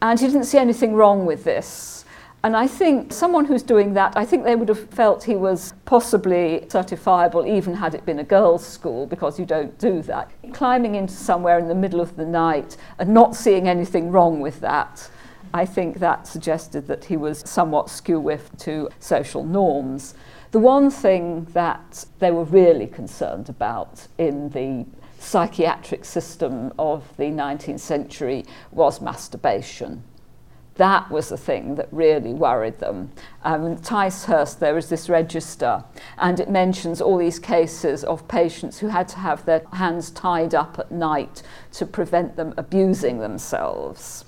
And 0.00 0.18
he 0.18 0.26
didn't 0.26 0.44
see 0.44 0.58
anything 0.58 0.94
wrong 0.94 1.26
with 1.26 1.44
this. 1.44 2.04
And 2.44 2.56
I 2.56 2.66
think 2.66 3.12
someone 3.12 3.44
who's 3.44 3.62
doing 3.62 3.94
that, 3.94 4.16
I 4.16 4.24
think 4.24 4.42
they 4.42 4.56
would 4.56 4.68
have 4.68 4.90
felt 4.90 5.22
he 5.22 5.36
was 5.36 5.74
possibly 5.84 6.66
certifiable, 6.66 7.48
even 7.48 7.74
had 7.74 7.94
it 7.94 8.04
been 8.04 8.18
a 8.18 8.24
girls' 8.24 8.66
school, 8.66 9.06
because 9.06 9.38
you 9.38 9.46
don't 9.46 9.78
do 9.78 10.02
that. 10.02 10.28
Climbing 10.52 10.96
into 10.96 11.14
somewhere 11.14 11.60
in 11.60 11.68
the 11.68 11.74
middle 11.74 12.00
of 12.00 12.16
the 12.16 12.26
night 12.26 12.76
and 12.98 13.14
not 13.14 13.36
seeing 13.36 13.68
anything 13.68 14.10
wrong 14.10 14.40
with 14.40 14.58
that, 14.60 15.08
I 15.54 15.64
think 15.64 16.00
that 16.00 16.26
suggested 16.26 16.88
that 16.88 17.04
he 17.04 17.16
was 17.16 17.48
somewhat 17.48 17.88
skew-whiffed 17.88 18.58
to 18.60 18.88
social 18.98 19.44
norms. 19.44 20.14
The 20.50 20.58
one 20.58 20.90
thing 20.90 21.44
that 21.52 22.06
they 22.18 22.32
were 22.32 22.44
really 22.44 22.88
concerned 22.88 23.50
about 23.50 24.08
in 24.18 24.48
the 24.50 24.84
psychiatric 25.22 26.04
system 26.04 26.72
of 26.78 27.16
the 27.16 27.24
19th 27.24 27.80
century 27.80 28.44
was 28.72 29.00
masturbation. 29.00 30.02
That 30.76 31.10
was 31.10 31.28
the 31.28 31.36
thing 31.36 31.74
that 31.74 31.88
really 31.92 32.32
worried 32.32 32.78
them. 32.78 33.12
Um, 33.44 33.76
Ticehurst, 33.76 34.58
there 34.58 34.78
is 34.78 34.88
this 34.88 35.08
register, 35.08 35.84
and 36.16 36.40
it 36.40 36.48
mentions 36.48 37.02
all 37.02 37.18
these 37.18 37.38
cases 37.38 38.04
of 38.04 38.26
patients 38.26 38.78
who 38.78 38.88
had 38.88 39.06
to 39.08 39.18
have 39.18 39.44
their 39.44 39.62
hands 39.74 40.10
tied 40.10 40.54
up 40.54 40.78
at 40.78 40.90
night 40.90 41.42
to 41.72 41.84
prevent 41.84 42.36
them 42.36 42.54
abusing 42.56 43.18
themselves. 43.18 44.24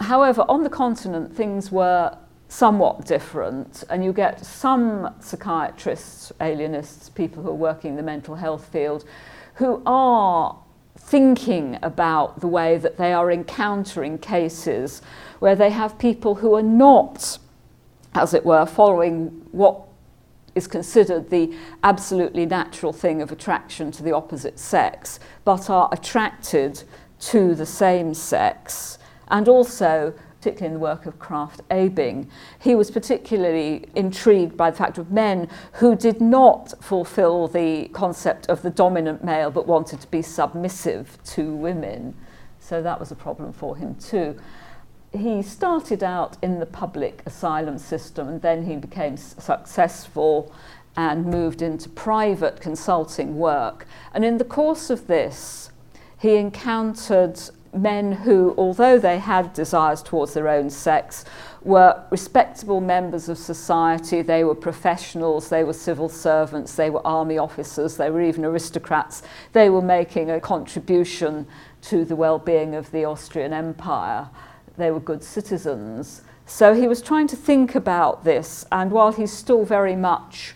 However, 0.00 0.44
on 0.48 0.62
the 0.62 0.70
continent, 0.70 1.34
things 1.34 1.72
were 1.72 2.16
somewhat 2.48 3.06
different, 3.06 3.84
and 3.88 4.04
you 4.04 4.12
get 4.12 4.44
some 4.44 5.14
psychiatrists, 5.20 6.32
alienists, 6.40 7.08
people 7.14 7.42
who 7.42 7.48
are 7.50 7.54
working 7.54 7.90
in 7.90 7.96
the 7.96 8.02
mental 8.02 8.34
health 8.34 8.66
field, 8.70 9.04
who 9.58 9.82
are 9.86 10.56
thinking 10.96 11.78
about 11.82 12.40
the 12.40 12.46
way 12.46 12.78
that 12.78 12.96
they 12.96 13.12
are 13.12 13.30
encountering 13.30 14.18
cases 14.18 15.02
where 15.40 15.56
they 15.56 15.70
have 15.70 15.98
people 15.98 16.36
who 16.36 16.54
are 16.54 16.62
not, 16.62 17.38
as 18.14 18.34
it 18.34 18.44
were, 18.44 18.64
following 18.64 19.26
what 19.50 19.80
is 20.54 20.68
considered 20.68 21.30
the 21.30 21.52
absolutely 21.82 22.46
natural 22.46 22.92
thing 22.92 23.20
of 23.20 23.32
attraction 23.32 23.90
to 23.90 24.02
the 24.02 24.12
opposite 24.12 24.60
sex, 24.60 25.18
but 25.44 25.68
are 25.68 25.88
attracted 25.90 26.82
to 27.18 27.54
the 27.56 27.66
same 27.66 28.14
sex, 28.14 28.98
and 29.28 29.48
also 29.48 30.14
particularly 30.38 30.74
in 30.74 30.74
the 30.74 30.78
work 30.78 31.06
of 31.06 31.18
Krafft 31.18 31.60
Ebing. 31.70 32.30
He 32.60 32.74
was 32.74 32.90
particularly 32.90 33.84
intrigued 33.94 34.56
by 34.56 34.70
the 34.70 34.76
fact 34.76 34.98
of 34.98 35.10
men 35.10 35.48
who 35.74 35.96
did 35.96 36.20
not 36.20 36.74
fulfill 36.82 37.48
the 37.48 37.88
concept 37.88 38.46
of 38.48 38.62
the 38.62 38.70
dominant 38.70 39.24
male 39.24 39.50
but 39.50 39.66
wanted 39.66 40.00
to 40.00 40.06
be 40.08 40.22
submissive 40.22 41.18
to 41.24 41.52
women. 41.54 42.14
So 42.60 42.82
that 42.82 43.00
was 43.00 43.10
a 43.10 43.16
problem 43.16 43.52
for 43.52 43.76
him 43.76 43.96
too. 43.96 44.38
He 45.12 45.42
started 45.42 46.04
out 46.04 46.36
in 46.42 46.60
the 46.60 46.66
public 46.66 47.22
asylum 47.26 47.78
system 47.78 48.28
and 48.28 48.42
then 48.42 48.64
he 48.64 48.76
became 48.76 49.16
successful 49.16 50.52
and 50.96 51.24
moved 51.24 51.62
into 51.62 51.88
private 51.88 52.60
consulting 52.60 53.38
work. 53.38 53.86
And 54.12 54.24
in 54.24 54.38
the 54.38 54.44
course 54.44 54.90
of 54.90 55.06
this, 55.06 55.70
he 56.18 56.36
encountered 56.36 57.40
men 57.72 58.12
who, 58.12 58.54
although 58.56 58.98
they 58.98 59.18
had 59.18 59.52
desires 59.52 60.02
towards 60.02 60.34
their 60.34 60.48
own 60.48 60.70
sex, 60.70 61.24
were 61.62 62.02
respectable 62.10 62.80
members 62.80 63.28
of 63.28 63.36
society, 63.36 64.22
they 64.22 64.44
were 64.44 64.54
professionals, 64.54 65.48
they 65.48 65.64
were 65.64 65.72
civil 65.72 66.08
servants, 66.08 66.74
they 66.74 66.88
were 66.90 67.06
army 67.06 67.36
officers, 67.36 67.96
they 67.96 68.10
were 68.10 68.22
even 68.22 68.44
aristocrats. 68.44 69.22
They 69.52 69.68
were 69.70 69.82
making 69.82 70.30
a 70.30 70.40
contribution 70.40 71.46
to 71.82 72.04
the 72.04 72.16
well-being 72.16 72.74
of 72.74 72.90
the 72.90 73.04
Austrian 73.04 73.52
Empire. 73.52 74.28
They 74.76 74.90
were 74.90 75.00
good 75.00 75.22
citizens. 75.22 76.22
So 76.46 76.74
he 76.74 76.88
was 76.88 77.02
trying 77.02 77.26
to 77.28 77.36
think 77.36 77.74
about 77.74 78.24
this, 78.24 78.64
and 78.72 78.90
while 78.90 79.12
he's 79.12 79.32
still 79.32 79.64
very 79.64 79.96
much 79.96 80.54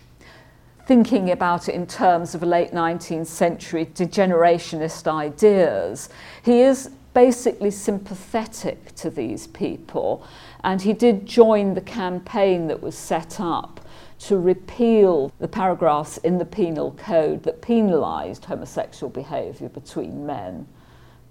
thinking 0.85 1.31
about 1.31 1.69
it 1.69 1.75
in 1.75 1.87
terms 1.87 2.35
of 2.35 2.43
late 2.43 2.71
19th 2.71 3.27
century 3.27 3.85
degenerationist 3.85 5.07
ideas, 5.07 6.09
he 6.43 6.61
is 6.61 6.89
basically 7.13 7.71
sympathetic 7.71 8.93
to 8.95 9.09
these 9.09 9.47
people. 9.47 10.25
And 10.63 10.81
he 10.81 10.93
did 10.93 11.25
join 11.25 11.73
the 11.73 11.81
campaign 11.81 12.67
that 12.67 12.81
was 12.81 12.95
set 12.95 13.39
up 13.39 13.79
to 14.19 14.39
repeal 14.39 15.31
the 15.39 15.47
paragraphs 15.47 16.17
in 16.17 16.37
the 16.37 16.45
penal 16.45 16.91
code 16.93 17.43
that 17.43 17.61
penalised 17.61 18.45
homosexual 18.45 19.09
behaviour 19.09 19.69
between 19.69 20.25
men. 20.25 20.67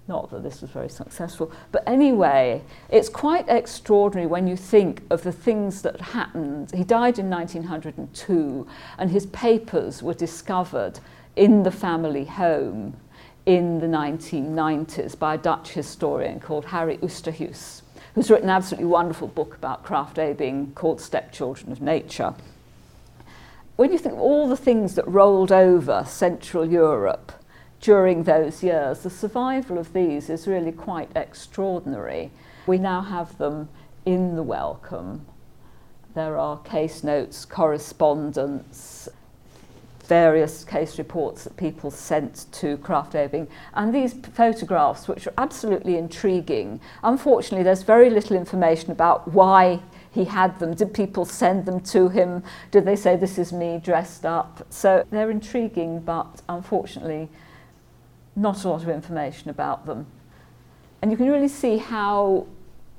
Not 0.07 0.29
that 0.31 0.43
this 0.43 0.61
was 0.61 0.69
very 0.69 0.89
successful. 0.89 1.51
But 1.71 1.83
anyway, 1.87 2.61
it's 2.89 3.07
quite 3.07 3.47
extraordinary 3.47 4.27
when 4.27 4.47
you 4.47 4.57
think 4.57 5.01
of 5.09 5.23
the 5.23 5.31
things 5.31 5.81
that 5.81 5.99
happened. 6.01 6.71
He 6.73 6.83
died 6.83 7.19
in 7.19 7.29
1902, 7.29 8.67
and 8.97 9.09
his 9.09 9.25
papers 9.27 10.03
were 10.03 10.13
discovered 10.13 10.99
in 11.35 11.63
the 11.63 11.71
family 11.71 12.25
home 12.25 12.95
in 13.45 13.79
the 13.79 13.87
1990s 13.87 15.17
by 15.17 15.35
a 15.35 15.37
Dutch 15.37 15.71
historian 15.71 16.39
called 16.39 16.65
Harry 16.65 16.97
Oosterhuis, 16.97 17.81
who's 18.15 18.31
written 18.31 18.49
an 18.49 18.55
absolutely 18.55 18.85
wonderful 18.85 19.27
book 19.27 19.55
about 19.55 19.85
Krafft 19.85 20.17
Ebing 20.17 20.71
called 20.75 21.01
Stepchildren 21.01 21.71
of 21.71 21.81
Nature. 21.81 22.33
When 23.75 23.91
you 23.91 23.97
think 23.97 24.15
of 24.15 24.21
all 24.21 24.47
the 24.47 24.55
things 24.55 24.95
that 24.95 25.07
rolled 25.07 25.51
over 25.51 26.05
Central 26.07 26.65
Europe 26.65 27.31
during 27.81 28.23
those 28.23 28.63
years, 28.63 28.99
the 28.99 29.09
survival 29.09 29.77
of 29.77 29.93
these 29.93 30.29
is 30.29 30.47
really 30.47 30.71
quite 30.71 31.09
extraordinary. 31.15 32.31
We 32.65 32.77
now 32.77 33.01
have 33.01 33.37
them 33.37 33.67
in 34.05 34.35
the 34.35 34.43
Wellcome. 34.43 35.25
There 36.13 36.37
are 36.37 36.59
case 36.59 37.03
notes, 37.03 37.43
correspondence, 37.43 39.09
various 40.03 40.63
case 40.63 40.97
reports 40.97 41.43
that 41.43 41.55
people 41.57 41.89
sent 41.89 42.45
to 42.51 42.77
Krafft 42.77 43.15
Ebing, 43.15 43.47
and 43.73 43.93
these 43.93 44.13
photographs, 44.13 45.07
which 45.07 45.27
are 45.27 45.33
absolutely 45.37 45.97
intriguing. 45.97 46.79
Unfortunately, 47.03 47.63
there's 47.63 47.83
very 47.83 48.09
little 48.09 48.35
information 48.35 48.91
about 48.91 49.31
why 49.31 49.81
he 50.11 50.25
had 50.25 50.59
them. 50.59 50.75
Did 50.75 50.93
people 50.93 51.25
send 51.25 51.65
them 51.65 51.79
to 51.81 52.09
him? 52.09 52.43
Did 52.71 52.85
they 52.85 52.95
say, 52.95 53.15
This 53.15 53.37
is 53.37 53.51
me 53.51 53.81
dressed 53.83 54.25
up? 54.25 54.65
So 54.69 55.05
they're 55.09 55.31
intriguing, 55.31 56.01
but 56.01 56.41
unfortunately, 56.47 57.29
not 58.35 58.63
a 58.63 58.69
lot 58.69 58.83
of 58.83 58.89
information 58.89 59.49
about 59.49 59.85
them. 59.85 60.05
And 61.01 61.11
you 61.11 61.17
can 61.17 61.29
really 61.29 61.47
see 61.47 61.77
how 61.77 62.47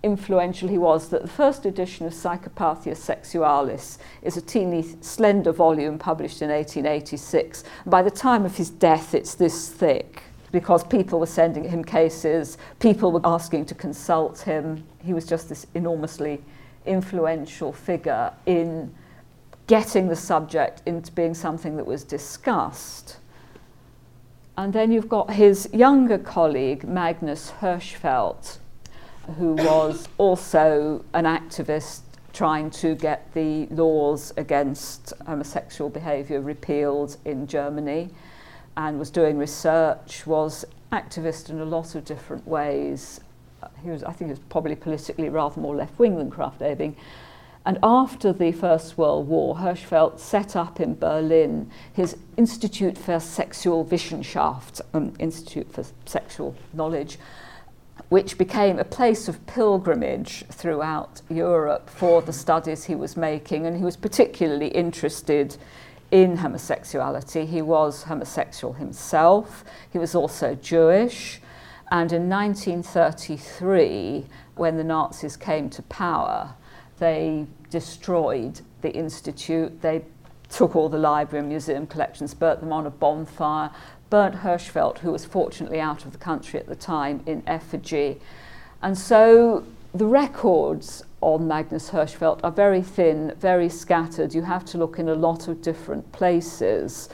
influential 0.04 0.68
he 0.68 0.78
was 0.78 1.08
that 1.08 1.22
the 1.22 1.28
first 1.28 1.64
edition 1.64 2.06
of 2.06 2.12
Psychopathia 2.12 2.94
Sexualis 2.94 3.98
is 4.22 4.36
a 4.36 4.42
teeny, 4.42 4.82
slender 5.00 5.50
volume 5.50 5.98
published 5.98 6.42
in 6.42 6.50
1886. 6.50 7.64
By 7.86 8.02
the 8.02 8.10
time 8.10 8.44
of 8.44 8.56
his 8.56 8.70
death, 8.70 9.14
it's 9.14 9.34
this 9.34 9.70
thick 9.70 10.22
because 10.52 10.84
people 10.84 11.18
were 11.18 11.26
sending 11.26 11.68
him 11.68 11.82
cases, 11.82 12.58
people 12.78 13.10
were 13.10 13.20
asking 13.24 13.64
to 13.66 13.74
consult 13.74 14.40
him. 14.40 14.84
He 15.02 15.12
was 15.12 15.26
just 15.26 15.48
this 15.48 15.66
enormously 15.74 16.40
influential 16.86 17.72
figure 17.72 18.32
in 18.46 18.94
getting 19.66 20.08
the 20.08 20.16
subject 20.16 20.82
into 20.86 21.10
being 21.10 21.34
something 21.34 21.76
that 21.76 21.86
was 21.86 22.04
discussed. 22.04 23.16
And 24.56 24.72
then 24.72 24.92
you've 24.92 25.08
got 25.08 25.32
his 25.32 25.68
younger 25.72 26.18
colleague, 26.18 26.84
Magnus 26.84 27.52
Hirschfeld, 27.60 28.58
who 29.38 29.54
was 29.54 30.08
also 30.18 31.04
an 31.14 31.24
activist 31.24 32.00
trying 32.32 32.68
to 32.68 32.94
get 32.96 33.32
the 33.32 33.66
laws 33.66 34.32
against 34.36 35.12
homosexual 35.26 35.88
behaviour 35.88 36.40
repealed 36.40 37.16
in 37.24 37.46
Germany 37.46 38.10
and 38.76 38.98
was 38.98 39.10
doing 39.10 39.38
research, 39.38 40.26
was 40.26 40.64
activist 40.92 41.48
in 41.48 41.60
a 41.60 41.64
lot 41.64 41.94
of 41.94 42.04
different 42.04 42.46
ways. 42.46 43.20
He 43.82 43.90
was, 43.90 44.02
I 44.02 44.12
think 44.12 44.28
he 44.28 44.32
was 44.32 44.40
probably 44.48 44.74
politically 44.74 45.28
rather 45.28 45.60
more 45.60 45.76
left-wing 45.76 46.16
than 46.18 46.30
Krafft 46.30 46.60
Ebing. 46.60 46.96
And 47.66 47.78
after 47.82 48.32
the 48.32 48.52
First 48.52 48.98
World 48.98 49.26
War, 49.26 49.56
Hirschfeld 49.56 50.18
set 50.18 50.54
up 50.54 50.80
in 50.80 50.96
Berlin 50.96 51.70
his 51.94 52.16
Institute 52.36 52.98
for 52.98 53.14
Sexualwissenschaft, 53.14 54.82
um, 54.92 55.14
Institute 55.18 55.72
for 55.72 55.84
Sexual 56.04 56.54
Knowledge, 56.74 57.16
which 58.08 58.38
became 58.38 58.78
a 58.78 58.84
place 58.84 59.28
of 59.28 59.44
pilgrimage 59.46 60.44
throughout 60.50 61.20
Europe 61.28 61.88
for 61.88 62.22
the 62.22 62.32
studies 62.32 62.84
he 62.84 62.94
was 62.94 63.16
making. 63.16 63.66
And 63.66 63.76
he 63.76 63.84
was 63.84 63.96
particularly 63.96 64.68
interested 64.68 65.56
in 66.10 66.36
homosexuality. 66.36 67.46
He 67.46 67.62
was 67.62 68.04
homosexual 68.04 68.74
himself, 68.74 69.64
he 69.90 69.98
was 69.98 70.14
also 70.14 70.54
Jewish. 70.54 71.40
And 71.90 72.12
in 72.12 72.28
1933, 72.28 74.26
when 74.54 74.76
the 74.76 74.84
Nazis 74.84 75.36
came 75.36 75.68
to 75.70 75.82
power, 75.82 76.54
they 76.98 77.46
destroyed 77.70 78.60
the 78.80 78.90
institute. 78.92 79.82
They 79.82 80.02
took 80.48 80.76
all 80.76 80.88
the 80.88 80.98
library 80.98 81.40
and 81.40 81.48
museum 81.48 81.86
collections, 81.86 82.32
burnt 82.32 82.60
them 82.60 82.72
on 82.72 82.86
a 82.86 82.90
bonfire, 82.90 83.70
burnt 84.14 84.42
Hirschfeld, 84.42 84.98
who 84.98 85.10
was 85.10 85.24
fortunately 85.24 85.80
out 85.80 86.04
of 86.04 86.12
the 86.12 86.18
country 86.18 86.60
at 86.60 86.68
the 86.68 86.76
time, 86.76 87.20
in 87.26 87.42
effigy. 87.48 88.20
And 88.80 88.96
so 88.96 89.64
the 89.92 90.06
records 90.06 91.02
on 91.20 91.48
Magnus 91.48 91.90
Hirschfeld 91.90 92.38
are 92.44 92.52
very 92.52 92.80
thin, 92.80 93.34
very 93.40 93.68
scattered. 93.68 94.32
You 94.32 94.42
have 94.42 94.64
to 94.66 94.78
look 94.78 95.00
in 95.00 95.08
a 95.08 95.16
lot 95.16 95.48
of 95.48 95.60
different 95.60 96.12
places, 96.12 97.08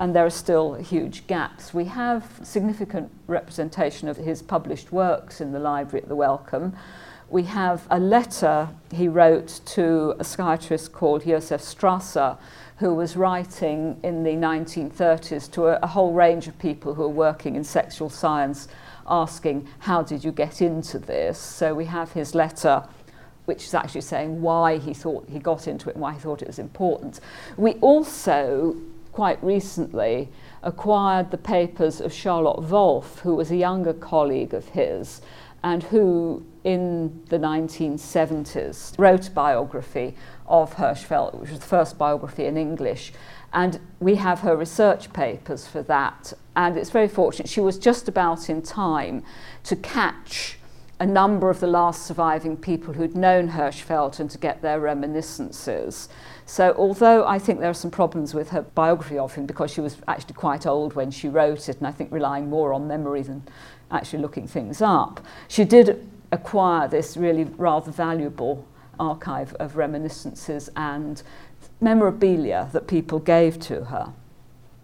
and 0.00 0.12
there 0.12 0.26
are 0.26 0.36
still 0.44 0.74
huge 0.74 1.24
gaps. 1.28 1.72
We 1.72 1.84
have 1.84 2.40
significant 2.42 3.12
representation 3.28 4.08
of 4.08 4.16
his 4.16 4.42
published 4.42 4.90
works 4.90 5.40
in 5.40 5.52
the 5.52 5.60
library 5.60 6.02
at 6.02 6.08
the 6.08 6.16
Wellcome 6.16 6.76
we 7.30 7.44
have 7.44 7.86
a 7.90 8.00
letter 8.00 8.68
he 8.92 9.06
wrote 9.06 9.60
to 9.64 10.14
a 10.18 10.24
psychiatrist 10.24 10.92
called 10.92 11.24
Josef 11.24 11.60
Strasser, 11.60 12.36
who 12.78 12.92
was 12.94 13.16
writing 13.16 14.00
in 14.02 14.24
the 14.24 14.30
1930s 14.30 15.50
to 15.52 15.66
a, 15.66 15.78
a 15.82 15.86
whole 15.86 16.12
range 16.12 16.48
of 16.48 16.58
people 16.58 16.94
who 16.94 17.02
were 17.02 17.08
working 17.08 17.54
in 17.54 17.62
sexual 17.62 18.10
science, 18.10 18.66
asking, 19.06 19.68
How 19.80 20.02
did 20.02 20.24
you 20.24 20.32
get 20.32 20.60
into 20.60 20.98
this? 20.98 21.38
So 21.38 21.72
we 21.72 21.84
have 21.84 22.12
his 22.12 22.34
letter 22.34 22.84
which 23.44 23.64
is 23.64 23.74
actually 23.74 24.00
saying 24.00 24.40
why 24.40 24.78
he 24.78 24.94
thought 24.94 25.28
he 25.28 25.38
got 25.38 25.66
into 25.66 25.88
it 25.88 25.96
and 25.96 26.02
why 26.02 26.12
he 26.12 26.20
thought 26.20 26.40
it 26.40 26.46
was 26.46 26.58
important. 26.58 27.18
We 27.56 27.72
also, 27.74 28.76
quite 29.10 29.42
recently, 29.42 30.28
acquired 30.62 31.32
the 31.32 31.38
papers 31.38 32.00
of 32.00 32.12
Charlotte 32.12 32.62
Wolff, 32.70 33.20
who 33.20 33.34
was 33.34 33.50
a 33.50 33.56
younger 33.56 33.92
colleague 33.92 34.54
of 34.54 34.68
his, 34.68 35.20
and 35.64 35.82
who 35.82 36.44
in 36.64 37.22
the 37.28 37.38
1970s 37.38 38.98
wrote 38.98 39.28
a 39.28 39.30
biography 39.30 40.14
of 40.46 40.74
Hirschfeld, 40.74 41.34
which 41.40 41.50
was 41.50 41.60
the 41.60 41.66
first 41.66 41.96
biography 41.96 42.44
in 42.44 42.56
English. 42.56 43.12
And 43.52 43.80
we 43.98 44.16
have 44.16 44.40
her 44.40 44.56
research 44.56 45.12
papers 45.12 45.66
for 45.66 45.82
that. 45.82 46.32
And 46.54 46.76
it's 46.76 46.90
very 46.90 47.08
fortunate. 47.08 47.48
She 47.48 47.60
was 47.60 47.78
just 47.78 48.08
about 48.08 48.48
in 48.48 48.62
time 48.62 49.24
to 49.64 49.76
catch 49.76 50.58
a 51.00 51.06
number 51.06 51.48
of 51.48 51.60
the 51.60 51.66
last 51.66 52.04
surviving 52.04 52.58
people 52.58 52.92
who'd 52.92 53.16
known 53.16 53.48
Hirschfeld 53.48 54.20
and 54.20 54.30
to 54.30 54.36
get 54.36 54.60
their 54.60 54.78
reminiscences. 54.78 56.10
So, 56.44 56.74
although 56.76 57.26
I 57.26 57.38
think 57.38 57.60
there 57.60 57.70
are 57.70 57.74
some 57.74 57.90
problems 57.90 58.34
with 58.34 58.50
her 58.50 58.60
biography 58.60 59.18
of 59.18 59.34
him 59.34 59.46
because 59.46 59.70
she 59.70 59.80
was 59.80 59.96
actually 60.06 60.34
quite 60.34 60.66
old 60.66 60.94
when 60.94 61.10
she 61.10 61.28
wrote 61.28 61.70
it, 61.70 61.78
and 61.78 61.86
I 61.86 61.92
think 61.92 62.12
relying 62.12 62.50
more 62.50 62.74
on 62.74 62.86
memory 62.86 63.22
than 63.22 63.44
actually 63.90 64.18
looking 64.18 64.46
things 64.46 64.82
up, 64.82 65.24
she 65.48 65.64
did 65.64 66.09
acquire 66.32 66.88
this 66.88 67.16
really 67.16 67.44
rather 67.44 67.90
valuable 67.90 68.66
archive 68.98 69.54
of 69.54 69.76
reminiscences 69.76 70.70
and 70.76 71.22
memorabilia 71.80 72.68
that 72.72 72.86
people 72.86 73.18
gave 73.18 73.58
to 73.58 73.84
her. 73.86 74.12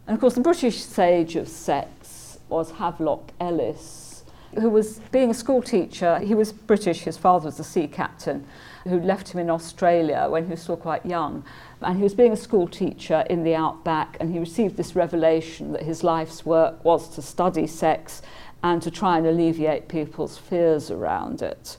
And 0.07 0.15
of 0.15 0.21
course, 0.21 0.35
the 0.35 0.41
British 0.41 0.83
sage 0.83 1.37
of 1.37 1.49
sex 1.49 2.39
was 2.49 2.73
Havelock 2.73 3.33
Ellis, 3.41 4.25
who 4.55 4.71
was 4.71 5.01
being 5.11 5.31
a 5.31 5.35
school 5.35 5.63
teacher. 5.63 6.19
He 6.21 6.35
was 6.35 6.53
British, 6.53 7.01
his 7.01 7.17
father 7.17 7.47
was 7.47 7.61
a 7.61 7.65
sea 7.65 7.87
captain 7.87 8.47
who 8.85 9.01
left 9.01 9.31
him 9.31 9.41
in 9.41 9.51
Australia 9.51 10.29
when 10.31 10.45
he 10.45 10.51
was 10.51 10.63
still 10.63 10.77
quite 10.77 11.05
young. 11.05 11.45
And 11.83 11.97
he 11.97 12.05
was 12.05 12.15
being 12.15 12.33
a 12.33 12.37
school 12.37 12.69
teacher 12.69 13.25
in 13.29 13.43
the 13.43 13.55
outback, 13.55 14.17
and 14.21 14.33
he 14.33 14.39
received 14.39 14.77
this 14.77 14.95
revelation 14.95 15.73
that 15.73 15.83
his 15.83 16.05
life's 16.05 16.47
work 16.47 16.83
was 16.85 17.09
to 17.17 17.23
study 17.23 17.67
sex 17.67 18.23
and 18.63 18.83
to 18.83 18.91
try 18.91 19.19
and 19.19 19.27
alleviate 19.27 19.89
people's 19.89 20.39
fears 20.39 20.91
around 20.91 21.43
it. 21.43 21.77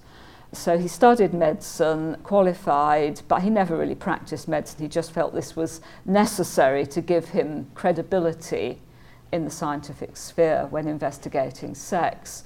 So 0.54 0.78
he 0.78 0.88
studied 0.88 1.34
medicine, 1.34 2.18
qualified, 2.24 3.22
but 3.28 3.42
he 3.42 3.50
never 3.50 3.78
really 3.78 3.96
practiced 3.96 4.48
medicine. 4.48 4.82
He 4.82 4.88
just 4.88 5.12
felt 5.12 5.34
this 5.34 5.56
was 5.56 5.82
necessary 6.06 6.86
to 6.88 7.02
give 7.02 7.30
him 7.30 7.68
credibility 7.76 8.82
in 9.32 9.44
the 9.44 9.52
scientific 9.52 10.16
sphere 10.16 10.68
when 10.70 10.88
investigating 10.88 11.76
sex. 11.76 12.44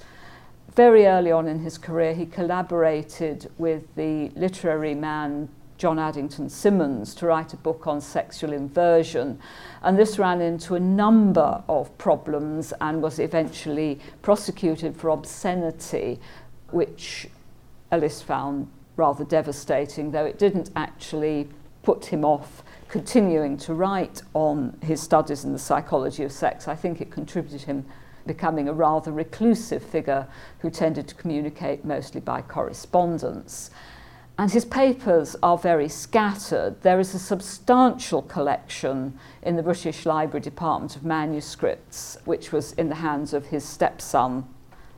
Very 0.74 1.06
early 1.06 1.30
on 1.30 1.46
in 1.46 1.60
his 1.60 1.78
career, 1.78 2.14
he 2.14 2.26
collaborated 2.26 3.50
with 3.58 3.94
the 3.94 4.30
literary 4.30 4.94
man 4.94 5.48
John 5.82 5.98
Addington 5.98 6.48
Symonds 6.48 7.12
to 7.16 7.26
write 7.26 7.54
a 7.54 7.56
book 7.56 7.88
on 7.88 8.00
sexual 8.00 8.52
inversion. 8.52 9.40
And 9.82 9.98
this 9.98 10.16
ran 10.16 10.40
into 10.40 10.76
a 10.76 10.80
number 10.80 11.64
of 11.68 11.98
problems 11.98 12.72
and 12.80 13.02
was 13.02 13.18
eventually 13.18 13.98
prosecuted 14.22 14.96
for 14.96 15.10
obscenity, 15.10 16.20
which 16.70 17.26
Ellis 17.90 18.22
found 18.22 18.70
rather 18.94 19.24
devastating, 19.24 20.12
though 20.12 20.24
it 20.24 20.38
didn't 20.38 20.70
actually 20.76 21.48
put 21.82 22.04
him 22.04 22.24
off 22.24 22.62
continuing 22.88 23.56
to 23.56 23.74
write 23.74 24.22
on 24.34 24.78
his 24.82 25.00
studies 25.00 25.42
in 25.44 25.52
the 25.52 25.58
psychology 25.58 26.22
of 26.22 26.30
sex. 26.30 26.68
I 26.68 26.76
think 26.76 27.00
it 27.00 27.10
contributed 27.10 27.62
him 27.62 27.86
becoming 28.24 28.68
a 28.68 28.72
rather 28.72 29.10
reclusive 29.10 29.82
figure 29.82 30.28
who 30.60 30.70
tended 30.70 31.08
to 31.08 31.16
communicate 31.16 31.84
mostly 31.84 32.20
by 32.20 32.40
correspondence. 32.40 33.70
And 34.42 34.50
his 34.50 34.64
papers 34.64 35.36
are 35.40 35.56
very 35.56 35.88
scattered. 35.88 36.82
There 36.82 36.98
is 36.98 37.14
a 37.14 37.18
substantial 37.20 38.22
collection 38.22 39.16
in 39.40 39.54
the 39.54 39.62
British 39.62 40.04
Library 40.04 40.40
Department 40.40 40.96
of 40.96 41.04
manuscripts, 41.04 42.18
which 42.24 42.50
was 42.50 42.72
in 42.72 42.88
the 42.88 42.96
hands 42.96 43.34
of 43.34 43.46
his 43.46 43.64
stepson 43.64 44.44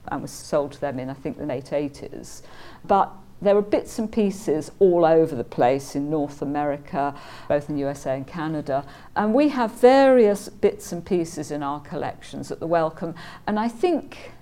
and 0.09 0.23
was 0.23 0.31
sold 0.31 0.73
to 0.73 0.81
them 0.81 0.99
in, 0.99 1.11
I 1.11 1.13
think, 1.13 1.37
the 1.37 1.45
late 1.45 1.67
80s. 1.67 2.41
But 2.87 3.13
there 3.43 3.55
were 3.55 3.61
bits 3.61 3.99
and 3.99 4.11
pieces 4.11 4.71
all 4.79 5.05
over 5.05 5.37
the 5.37 5.45
place 5.45 5.95
in 5.95 6.09
North 6.09 6.41
America, 6.41 7.15
both 7.47 7.69
in 7.69 7.77
USA 7.77 8.17
and 8.17 8.27
Canada. 8.27 8.87
And 9.15 9.35
we 9.35 9.51
have 9.51 9.73
various 9.73 10.49
bits 10.49 10.91
and 10.91 11.05
pieces 11.05 11.51
in 11.51 11.63
our 11.63 11.81
collections 11.81 12.51
at 12.51 12.61
the 12.61 12.67
Wellcome. 12.67 13.15
And 13.47 13.61
I 13.61 13.69
think 13.69 14.33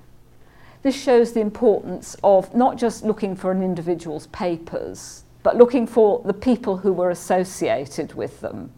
this 0.82 1.00
shows 1.00 1.32
the 1.32 1.40
importance 1.40 2.16
of 2.24 2.54
not 2.54 2.76
just 2.76 3.04
looking 3.04 3.36
for 3.36 3.52
an 3.52 3.62
individual's 3.62 4.26
papers, 4.28 5.24
but 5.42 5.56
looking 5.56 5.86
for 5.86 6.20
the 6.24 6.34
people 6.34 6.78
who 6.78 6.92
were 6.92 7.10
associated 7.10 8.14
with 8.14 8.40
them. 8.40 8.72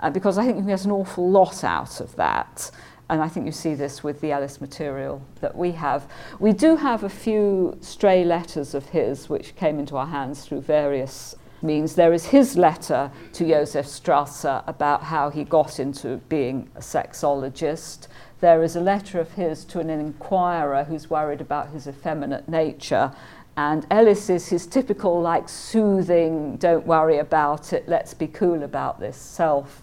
Uh, 0.00 0.10
because 0.10 0.38
I 0.38 0.44
think 0.44 0.56
you 0.56 0.62
can 0.62 0.70
get 0.70 0.84
an 0.84 0.90
awful 0.90 1.30
lot 1.30 1.64
out 1.64 2.00
of 2.00 2.14
that. 2.16 2.70
And 3.08 3.22
I 3.22 3.28
think 3.28 3.46
you 3.46 3.52
see 3.52 3.74
this 3.74 4.02
with 4.02 4.20
the 4.20 4.32
Ellis 4.32 4.60
material 4.60 5.22
that 5.40 5.56
we 5.56 5.72
have. 5.72 6.10
We 6.40 6.52
do 6.52 6.76
have 6.76 7.04
a 7.04 7.08
few 7.08 7.78
stray 7.80 8.24
letters 8.24 8.74
of 8.74 8.86
his 8.86 9.28
which 9.28 9.54
came 9.54 9.78
into 9.78 9.96
our 9.96 10.06
hands 10.06 10.44
through 10.44 10.62
various 10.62 11.36
means. 11.62 11.94
There 11.94 12.12
is 12.12 12.26
his 12.26 12.56
letter 12.56 13.10
to 13.34 13.48
Josef 13.48 13.86
Strasser 13.86 14.64
about 14.66 15.04
how 15.04 15.30
he 15.30 15.44
got 15.44 15.78
into 15.78 16.16
being 16.28 16.68
a 16.74 16.80
sexologist. 16.80 18.08
There 18.40 18.62
is 18.62 18.76
a 18.76 18.80
letter 18.80 19.18
of 19.18 19.32
his 19.32 19.64
to 19.66 19.80
an 19.80 19.88
inquirer 19.88 20.84
who's 20.84 21.08
worried 21.08 21.40
about 21.40 21.70
his 21.70 21.86
effeminate 21.86 22.48
nature. 22.48 23.12
And 23.56 23.86
Ellis 23.90 24.28
is 24.28 24.48
his 24.48 24.66
typical, 24.66 25.20
like, 25.22 25.48
soothing, 25.48 26.56
don't 26.56 26.86
worry 26.86 27.18
about 27.18 27.72
it, 27.72 27.88
let's 27.88 28.12
be 28.12 28.26
cool 28.26 28.62
about 28.62 29.00
this 29.00 29.16
self 29.16 29.82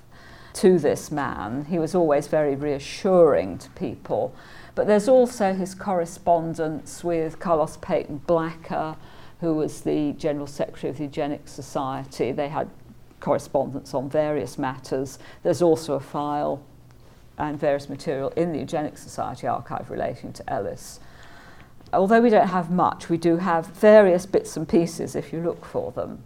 to 0.53 0.77
this 0.77 1.09
man. 1.09 1.65
He 1.65 1.79
was 1.79 1.95
always 1.95 2.27
very 2.27 2.55
reassuring 2.55 3.57
to 3.57 3.69
people. 3.71 4.35
But 4.75 4.85
there's 4.85 5.07
also 5.07 5.53
his 5.53 5.73
correspondence 5.73 7.03
with 7.03 7.39
Carlos 7.39 7.77
Paton 7.77 8.19
Blacker, 8.27 8.95
who 9.39 9.55
was 9.55 9.81
the 9.81 10.13
General 10.13 10.47
Secretary 10.47 10.91
of 10.91 10.97
the 10.97 11.05
Eugenics 11.05 11.51
Society. 11.51 12.31
They 12.31 12.49
had 12.49 12.69
correspondence 13.19 13.95
on 13.95 14.09
various 14.09 14.59
matters. 14.59 15.17
There's 15.41 15.63
also 15.63 15.95
a 15.95 15.99
file 15.99 16.63
and 17.37 17.59
various 17.59 17.89
material 17.89 18.29
in 18.35 18.51
the 18.51 18.59
Eugenics 18.59 19.01
Society 19.01 19.47
archive 19.47 19.89
relating 19.89 20.33
to 20.33 20.49
Ellis. 20.51 20.99
Although 21.91 22.21
we 22.21 22.29
don't 22.29 22.47
have 22.47 22.71
much, 22.71 23.09
we 23.09 23.17
do 23.17 23.37
have 23.37 23.67
various 23.67 24.25
bits 24.25 24.57
and 24.57 24.67
pieces 24.67 25.15
if 25.15 25.31
you 25.31 25.41
look 25.41 25.65
for 25.65 25.91
them. 25.91 26.23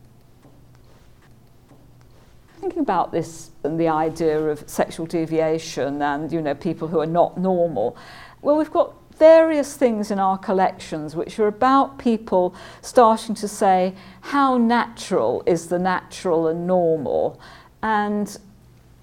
Thinking 2.60 2.82
about 2.82 3.12
this 3.12 3.52
and 3.64 3.80
the 3.80 3.88
idea 3.88 4.40
of 4.40 4.68
sexual 4.70 5.06
deviation 5.06 6.02
and 6.02 6.32
you 6.32 6.42
know 6.42 6.56
people 6.56 6.88
who 6.88 7.00
are 7.00 7.06
not 7.06 7.38
normal, 7.38 7.98
well, 8.42 8.58
we've 8.58 8.72
got 8.72 8.94
various 9.18 9.76
things 9.76 10.12
in 10.12 10.20
our 10.20 10.38
collections 10.38 11.16
which 11.16 11.40
are 11.40 11.48
about 11.48 11.98
people 11.98 12.56
starting 12.82 13.36
to 13.36 13.48
say 13.48 13.94
how 14.22 14.58
natural 14.58 15.44
is 15.46 15.68
the 15.68 15.80
natural 15.80 16.48
and 16.48 16.68
normal 16.68 17.40
and 17.82 18.38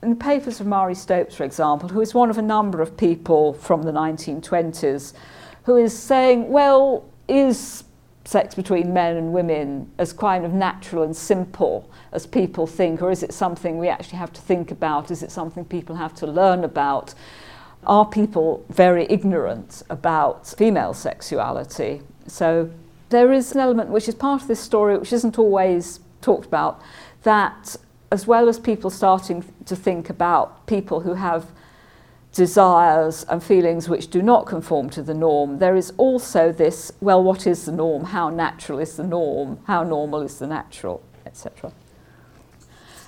in 0.04 0.10
the 0.10 0.16
papers 0.16 0.60
of 0.60 0.66
Marie 0.66 0.94
Stopes, 0.94 1.34
for 1.34 1.44
example, 1.44 1.88
who 1.88 2.00
is 2.00 2.12
one 2.12 2.28
of 2.28 2.36
a 2.36 2.42
number 2.42 2.82
of 2.82 2.96
people 2.96 3.54
from 3.54 3.82
the 3.82 3.90
1920s, 3.90 5.14
who 5.64 5.76
is 5.76 5.98
saying, 5.98 6.50
well, 6.50 7.04
is 7.26 7.84
sex 8.26 8.54
between 8.54 8.92
men 8.92 9.16
and 9.16 9.32
women 9.32 9.90
as 9.98 10.12
kind 10.12 10.44
of 10.44 10.52
natural 10.52 11.02
and 11.02 11.16
simple 11.16 11.90
as 12.12 12.26
people 12.26 12.66
think, 12.66 13.00
or 13.00 13.10
is 13.10 13.22
it 13.22 13.32
something 13.32 13.78
we 13.78 13.88
actually 13.88 14.18
have 14.18 14.32
to 14.34 14.40
think 14.40 14.70
about? 14.70 15.10
Is 15.10 15.22
it 15.22 15.30
something 15.30 15.64
people 15.64 15.96
have 15.96 16.14
to 16.16 16.26
learn 16.26 16.64
about? 16.64 17.14
Are 17.86 18.06
people 18.06 18.64
very 18.68 19.06
ignorant 19.10 19.82
about 19.88 20.46
female 20.46 20.94
sexuality? 20.94 22.02
So 22.26 22.70
there 23.08 23.32
is 23.32 23.52
an 23.52 23.60
element 23.60 23.90
which 23.90 24.08
is 24.08 24.14
part 24.14 24.42
of 24.42 24.48
this 24.48 24.60
story, 24.60 24.98
which 24.98 25.12
isn't 25.12 25.38
always 25.38 26.00
talked 26.20 26.46
about, 26.46 26.80
that 27.22 27.76
as 28.14 28.28
well 28.28 28.48
as 28.48 28.60
people 28.60 28.90
starting 28.90 29.44
to 29.64 29.74
think 29.74 30.08
about 30.08 30.68
people 30.68 31.00
who 31.00 31.14
have 31.14 31.46
desires 32.32 33.26
and 33.28 33.42
feelings 33.42 33.88
which 33.88 34.08
do 34.08 34.22
not 34.22 34.46
conform 34.46 34.88
to 34.88 35.02
the 35.02 35.12
norm, 35.12 35.58
there 35.58 35.74
is 35.74 35.92
also 35.96 36.52
this 36.52 36.92
well, 37.00 37.20
what 37.20 37.44
is 37.44 37.66
the 37.66 37.72
norm? 37.72 38.04
How 38.04 38.30
natural 38.30 38.78
is 38.78 38.96
the 38.96 39.02
norm? 39.02 39.58
How 39.64 39.82
normal 39.82 40.22
is 40.22 40.38
the 40.38 40.46
natural? 40.46 41.02
Etc. 41.26 41.72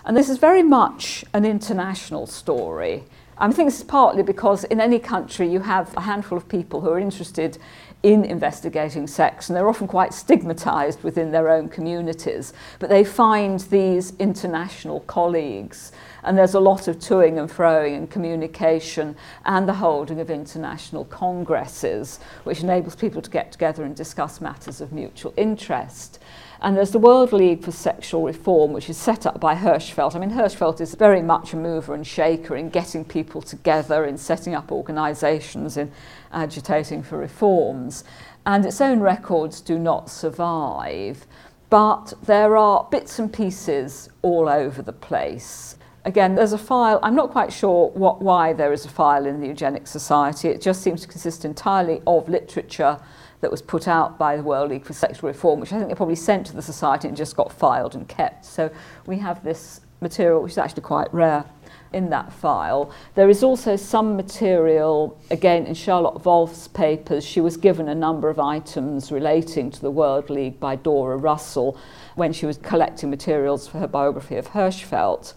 And 0.05 0.17
this 0.17 0.29
is 0.29 0.39
very 0.39 0.65
much 0.65 1.25
an 1.33 1.45
international 1.45 2.27
story. 2.27 3.05
I 3.39 3.53
think 3.53 3.67
this 3.67 3.81
is 3.81 3.85
partly 3.85 4.23
because 4.23 4.65
in 4.65 4.81
any 4.81 4.99
country 4.99 5.47
you 5.47 5.61
have 5.61 5.95
a 5.95 6.01
handful 6.01 6.39
of 6.39 6.49
people 6.49 6.81
who 6.81 6.89
are 6.89 6.99
interested 6.99 7.59
in 8.03 8.25
investigating 8.25 9.07
sex, 9.07 9.49
and 9.49 9.57
they're 9.57 9.69
often 9.69 9.87
quite 9.87 10.15
stigmatized 10.15 11.03
within 11.03 11.33
their 11.33 11.51
own 11.51 11.69
communities. 11.69 12.55
But 12.79 12.89
they 12.89 13.05
find 13.05 13.61
these 13.61 14.15
international 14.19 15.01
colleagues, 15.01 15.93
and 16.23 16.39
there's 16.39 16.55
a 16.55 16.61
lot 16.61 16.89
of 16.89 16.97
toing 16.97 17.39
and 17.39 17.51
froing 17.51 17.97
and 17.97 18.11
communication 18.11 19.17
and 19.45 19.69
the 19.69 19.75
holding 19.75 20.19
of 20.21 20.31
international 20.31 21.05
congresses, 21.07 22.21
which 22.45 22.63
enables 22.63 22.97
people 22.97 23.21
to 23.21 23.31
get 23.31 23.53
together 23.53 23.85
and 23.85 23.95
discuss 23.95 24.41
matters 24.41 24.81
of 24.81 24.93
mutual 24.93 25.35
interest. 25.37 26.21
And 26.61 26.77
there's 26.77 26.91
the 26.91 26.99
World 26.99 27.33
League 27.33 27.63
for 27.63 27.71
Sexual 27.71 28.23
Reform, 28.23 28.73
which 28.73 28.89
is 28.89 28.97
set 28.97 29.27
up 29.27 29.39
by 29.41 29.55
Hirschfeld. 29.55 30.15
I 30.15 30.19
mean, 30.19 30.31
Hirschfeld 30.31 30.81
is 30.81 30.95
very 30.95 31.21
much 31.21 31.53
a 31.53 31.57
mover 31.57 31.95
and 31.95 32.07
shaker 32.07 32.57
in 32.57 32.71
getting 32.71 33.05
people 33.05 33.43
together, 33.43 34.07
in 34.07 34.17
setting 34.17 34.55
up 34.55 34.73
organisations, 34.73 35.77
in 35.77 35.93
agitating 36.33 37.03
for 37.03 37.19
reforms. 37.19 38.05
And 38.47 38.65
its 38.65 38.81
own 38.81 39.01
records 39.01 39.61
do 39.61 39.79
not 39.79 40.09
survive. 40.09 41.27
But 41.69 42.15
there 42.25 42.57
are 42.57 42.89
bits 42.91 43.19
and 43.19 43.31
pieces 43.33 44.09
all 44.23 44.49
over 44.49 44.81
the 44.83 44.93
place. 44.93 45.77
Again, 46.07 46.37
there's 46.37 46.53
a 46.53 46.59
file, 46.59 47.01
I'm 47.03 47.17
not 47.17 47.33
quite 47.33 47.53
sure 47.53 47.89
what, 47.91 48.23
why 48.23 48.53
there 48.53 48.73
is 48.73 48.85
a 48.85 48.89
file 48.89 49.27
in 49.27 49.41
the 49.41 49.49
Eugenics 49.49 49.91
Society. 49.91 50.49
It 50.49 50.63
just 50.63 50.81
seems 50.81 51.03
to 51.03 51.09
consist 51.09 51.45
entirely 51.45 52.01
of 52.07 52.29
literature 52.29 52.99
that 53.41 53.51
was 53.51 53.63
put 53.63 53.87
out 53.87 54.19
by 54.19 54.37
the 54.37 54.43
World 54.43 54.71
League 54.71 54.85
for 54.85 54.93
Sexual 54.93 55.29
Reform, 55.29 55.61
which 55.61 55.73
I 55.73 55.77
think 55.77 55.89
they 55.89 55.95
probably 55.95 56.17
sent 56.17 56.47
to 56.47 56.55
the 56.55 56.63
Society 56.63 57.09
and 57.09 57.17
just 57.17 57.37
got 57.37 57.53
filed 57.53 57.95
and 57.95 58.09
kept. 58.09 58.45
So 58.45 58.71
we 59.07 59.19
have 59.19 59.45
this 59.45 59.81
material, 60.01 60.43
which 60.43 60.53
is 60.53 60.59
actually 60.59 60.83
quite 60.83 61.13
rare 61.13 61.45
in 61.93 62.11
that 62.11 62.33
file. 62.33 62.93
There 63.15 63.31
is 63.31 63.43
also 63.43 63.77
some 63.77 64.17
material, 64.17 65.19
again, 65.31 65.67
in 65.67 65.75
Charlotte 65.75 66.25
Wolff's 66.25 66.69
papers. 66.69 67.25
She 67.25 67.41
was 67.41 67.57
given 67.57 67.89
a 67.89 67.95
number 67.95 68.29
of 68.29 68.39
items 68.39 69.13
relating 69.13 69.71
to 69.71 69.81
the 69.81 69.91
World 69.91 70.29
League 70.29 70.61
by 70.61 70.77
Dora 70.77 71.17
Russell 71.17 71.79
when 72.15 72.33
she 72.33 72.47
was 72.47 72.59
collecting 72.59 73.11
materials 73.11 73.69
for 73.69 73.79
her 73.79 73.87
biography 73.87 74.37
of 74.37 74.49
Hirschfeld. 74.49 75.35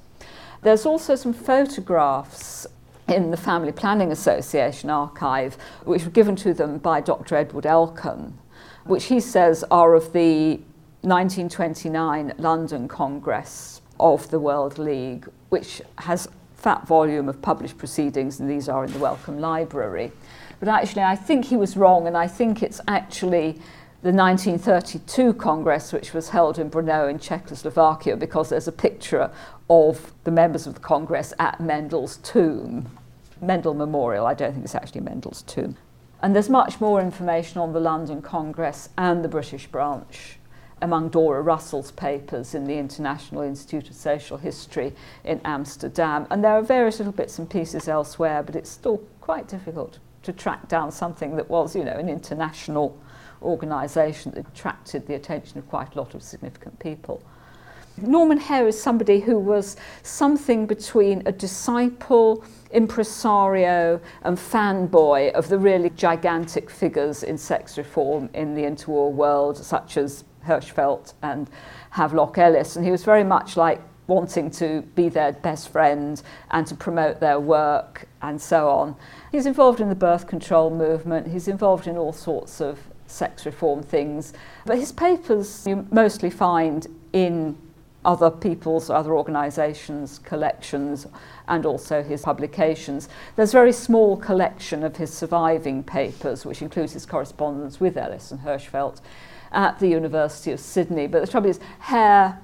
There's 0.62 0.86
also 0.86 1.16
some 1.16 1.34
photographs 1.34 2.68
in 3.12 3.32
the 3.32 3.38
Family 3.38 3.72
Planning 3.72 4.12
Association 4.12 4.90
archive, 4.90 5.58
which 5.84 6.04
were 6.04 6.12
given 6.12 6.36
to 6.38 6.54
them 6.54 6.78
by 6.78 7.02
Dr. 7.02 7.36
Edward 7.36 7.66
Elkan, 7.66 8.34
which 8.86 9.06
he 9.06 9.20
says 9.20 9.64
are 9.72 9.96
of 9.96 10.14
the 10.14 10.60
1929 11.02 12.34
London 12.38 12.88
Congress 12.88 13.82
of 14.00 14.30
the 14.32 14.40
World 14.40 14.78
League, 14.78 15.28
which 15.50 15.82
has 16.00 16.28
fat 16.56 16.86
volume 16.86 17.30
of 17.30 17.42
published 17.42 17.78
proceedings, 17.78 18.40
and 18.40 18.50
these 18.50 18.68
are 18.68 18.84
in 18.84 18.92
the 18.92 19.00
Wellcome 19.00 19.40
Library. 19.40 20.12
But 20.60 20.68
actually, 20.68 21.04
I 21.04 21.16
think 21.16 21.46
he 21.46 21.56
was 21.56 21.78
wrong, 21.78 22.06
and 22.06 22.18
I 22.18 22.28
think 22.28 22.62
it's 22.62 22.82
actually 22.88 23.54
the 24.02 24.12
1932 24.12 25.34
Congress, 25.34 25.94
which 25.94 26.14
was 26.14 26.30
held 26.30 26.60
in 26.60 26.70
Brno 26.70 27.10
in 27.10 27.20
Czechoslovakia, 27.20 28.18
because 28.18 28.50
there's 28.50 28.68
a 28.68 28.74
picture 28.74 29.32
of 29.70 30.14
the 30.24 30.32
members 30.32 30.68
of 30.68 30.74
the 30.74 30.80
Congress 30.80 31.34
at 31.40 31.60
Mendel's 31.62 32.18
tomb. 32.18 32.90
Mendel 33.42 33.74
Memorial, 33.74 34.26
I 34.26 34.34
don't 34.34 34.54
think 34.54 34.66
it's 34.66 34.76
actually 34.76 35.02
Mendel's 35.02 35.44
tomb. 35.44 35.78
And 36.22 36.36
there's 36.36 36.50
much 36.50 36.82
more 36.82 37.00
information 37.00 37.62
on 37.62 37.72
the 37.72 37.80
London 37.80 38.22
Congress 38.22 38.90
and 38.98 39.24
the 39.24 39.30
British 39.30 39.68
branch 39.68 40.38
among 40.82 41.10
Dora 41.10 41.42
Russell's 41.42 41.92
papers 41.92 42.56
in 42.56 42.66
the 42.66 42.78
International 42.78 43.42
Institute 43.42 43.90
of 43.90 43.96
Social 43.96 44.38
History 44.38 44.94
in 45.24 45.42
Amsterdam. 45.44 46.26
And 46.30 46.44
there 46.44 46.54
are 46.54 46.62
various 46.62 47.00
little 47.00 47.14
bits 47.14 47.38
and 47.40 47.50
pieces 47.50 47.88
elsewhere, 47.88 48.44
but 48.44 48.56
it's 48.56 48.70
still 48.70 48.98
quite 49.22 49.48
difficult 49.48 50.00
to 50.24 50.34
track 50.34 50.68
down 50.68 50.92
something 50.92 51.36
that 51.36 51.50
was, 51.50 51.76
you 51.76 51.84
know, 51.84 51.94
an 51.94 52.10
international 52.10 52.98
organisation 53.42 54.32
that 54.32 54.48
attracted 54.48 55.08
the 55.08 55.16
attention 55.16 55.58
of 55.58 55.68
quite 55.70 55.96
a 55.96 55.98
lot 55.98 56.14
of 56.14 56.22
significant 56.22 56.80
people. 56.80 57.24
Norman 58.02 58.40
Haire 58.40 58.68
is 58.68 58.82
somebody 58.82 59.20
who 59.20 59.38
was 59.38 59.76
something 60.04 60.66
between 60.66 61.24
a 61.26 61.32
disciple, 61.32 62.44
impresario, 62.72 64.00
and 64.24 64.38
fanboy 64.38 65.32
of 65.34 65.50
the 65.50 65.58
really 65.58 65.90
gigantic 65.92 66.70
figures 66.70 67.24
in 67.24 67.38
sex 67.38 67.78
reform 67.78 68.30
in 68.34 68.56
the 68.56 68.64
interwar 68.64 69.12
world, 69.12 69.58
such 69.58 69.98
as 69.98 70.24
Hirschfeld 70.46 71.14
and 71.22 71.50
Havelock 71.92 72.38
Ellis. 72.38 72.76
And 72.76 72.86
he 72.86 72.92
was 72.92 73.04
very 73.04 73.24
much 73.24 73.58
like 73.58 73.82
wanting 74.08 74.50
to 74.50 74.82
be 74.96 75.08
their 75.08 75.32
best 75.32 75.70
friend 75.70 76.22
and 76.52 76.66
to 76.68 76.76
promote 76.76 77.20
their 77.20 77.40
work 77.40 78.08
and 78.22 78.42
so 78.42 78.68
on. 78.68 78.96
He's 79.32 79.46
involved 79.46 79.80
in 79.80 79.90
the 79.90 79.96
birth 79.96 80.28
control 80.28 80.70
movement, 80.70 81.28
he's 81.28 81.48
involved 81.48 81.88
in 81.88 81.96
all 81.96 82.12
sorts 82.12 82.60
of 82.60 82.80
sex 83.06 83.46
reform 83.46 83.84
things, 83.84 84.34
but 84.66 84.78
his 84.78 84.92
papers 84.92 85.66
you 85.68 85.88
mostly 85.92 86.30
find 86.30 86.88
in 87.14 87.58
other 88.06 88.32
people's, 88.32 88.90
other 88.90 89.14
organisations' 89.14 90.20
collections, 90.20 91.08
and 91.48 91.66
also 91.66 92.02
his 92.02 92.22
publications. 92.22 93.10
There's 93.36 93.50
a 93.50 93.58
very 93.58 93.74
small 93.74 94.18
collection 94.18 94.84
of 94.84 94.98
his 94.98 95.14
surviving 95.14 95.84
papers, 95.84 96.46
which 96.46 96.62
includes 96.62 96.94
his 96.94 97.06
correspondence 97.06 97.80
with 97.80 97.98
Ellis 97.98 98.32
and 98.32 98.42
Hirschfeld 98.42 99.02
at 99.52 99.80
the 99.80 99.88
University 99.88 100.52
of 100.52 100.60
Sydney. 100.60 101.08
But 101.08 101.22
the 101.22 101.28
trouble 101.28 101.50
is, 101.50 101.60
Haire 101.82 102.40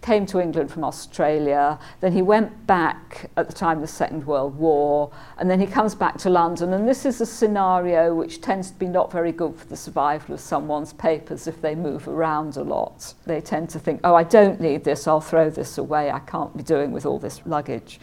came 0.00 0.26
to 0.26 0.40
England 0.40 0.70
from 0.70 0.84
Australia, 0.84 1.78
then 2.00 2.12
he 2.12 2.22
went 2.22 2.66
back 2.66 3.30
at 3.36 3.46
the 3.46 3.52
time 3.52 3.78
of 3.78 3.82
the 3.82 3.88
Second 3.88 4.26
World 4.26 4.56
War, 4.56 5.10
and 5.38 5.50
then 5.50 5.60
he 5.60 5.66
comes 5.66 5.94
back 5.94 6.16
to 6.18 6.30
London. 6.30 6.72
And 6.72 6.88
this 6.88 7.04
is 7.04 7.20
a 7.20 7.26
scenario 7.26 8.14
which 8.14 8.40
tends 8.40 8.70
to 8.70 8.78
be 8.78 8.86
not 8.86 9.10
very 9.10 9.32
good 9.32 9.56
for 9.56 9.66
the 9.66 9.76
survival 9.76 10.34
of 10.34 10.40
someone's 10.40 10.92
papers 10.92 11.46
if 11.46 11.60
they 11.60 11.74
move 11.74 12.08
around 12.08 12.56
a 12.56 12.62
lot. 12.62 13.14
They 13.26 13.40
tend 13.40 13.70
to 13.70 13.78
think, 13.78 14.00
oh, 14.04 14.14
I 14.14 14.24
don't 14.24 14.60
need 14.60 14.84
this, 14.84 15.06
I'll 15.06 15.20
throw 15.20 15.50
this 15.50 15.78
away, 15.78 16.10
I 16.10 16.20
can't 16.20 16.56
be 16.56 16.62
doing 16.62 16.92
with 16.92 17.04
all 17.04 17.18
this 17.18 17.40
luggage. 17.44 18.00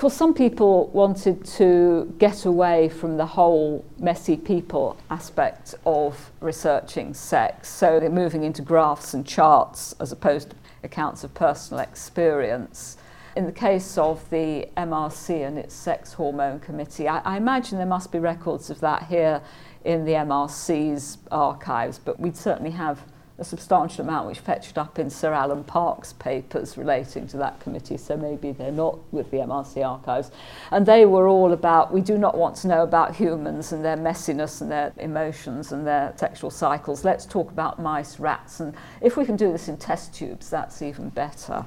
Course, 0.00 0.14
some 0.14 0.32
people 0.32 0.86
wanted 0.94 1.44
to 1.44 2.14
get 2.16 2.46
away 2.46 2.88
from 2.88 3.18
the 3.18 3.26
whole 3.26 3.84
messy 3.98 4.34
people 4.34 4.96
aspect 5.10 5.74
of 5.84 6.30
researching 6.40 7.12
sex, 7.12 7.68
so 7.68 8.00
they're 8.00 8.08
moving 8.08 8.42
into 8.42 8.62
graphs 8.62 9.12
and 9.12 9.26
charts 9.26 9.94
as 10.00 10.10
opposed 10.10 10.52
to 10.52 10.56
accounts 10.84 11.22
of 11.22 11.34
personal 11.34 11.82
experience. 11.82 12.96
In 13.36 13.44
the 13.44 13.52
case 13.52 13.98
of 13.98 14.26
the 14.30 14.70
MRC 14.78 15.46
and 15.46 15.58
its 15.58 15.74
sex 15.74 16.14
hormone 16.14 16.60
committee, 16.60 17.06
I, 17.06 17.18
I 17.18 17.36
imagine 17.36 17.76
there 17.76 17.86
must 17.86 18.10
be 18.10 18.18
records 18.18 18.70
of 18.70 18.80
that 18.80 19.02
here 19.02 19.42
in 19.84 20.06
the 20.06 20.12
MRC's 20.12 21.18
archives, 21.30 21.98
but 21.98 22.18
we'd 22.18 22.38
certainly 22.38 22.70
have 22.70 23.02
a 23.40 23.44
substantial 23.44 24.04
amount 24.04 24.26
which 24.26 24.38
fetched 24.38 24.76
up 24.76 24.98
in 24.98 25.08
Sir 25.08 25.32
Alan 25.32 25.64
Parkes' 25.64 26.12
papers 26.12 26.76
relating 26.76 27.26
to 27.28 27.38
that 27.38 27.58
committee, 27.58 27.96
so 27.96 28.16
maybe 28.16 28.52
they're 28.52 28.70
not 28.70 28.98
with 29.12 29.30
the 29.30 29.38
MRC 29.38 29.84
archives. 29.84 30.30
And 30.70 30.84
they 30.84 31.06
were 31.06 31.26
all 31.26 31.52
about 31.52 31.92
we 31.92 32.02
do 32.02 32.18
not 32.18 32.36
want 32.36 32.56
to 32.56 32.68
know 32.68 32.82
about 32.82 33.16
humans 33.16 33.72
and 33.72 33.82
their 33.82 33.96
messiness 33.96 34.60
and 34.60 34.70
their 34.70 34.92
emotions 34.98 35.72
and 35.72 35.86
their 35.86 36.12
sexual 36.16 36.50
cycles. 36.50 37.02
Let's 37.02 37.24
talk 37.24 37.50
about 37.50 37.80
mice, 37.80 38.20
rats, 38.20 38.60
and 38.60 38.74
if 39.00 39.16
we 39.16 39.24
can 39.24 39.36
do 39.36 39.50
this 39.50 39.68
in 39.68 39.78
test 39.78 40.14
tubes, 40.14 40.50
that's 40.50 40.82
even 40.82 41.08
better. 41.08 41.64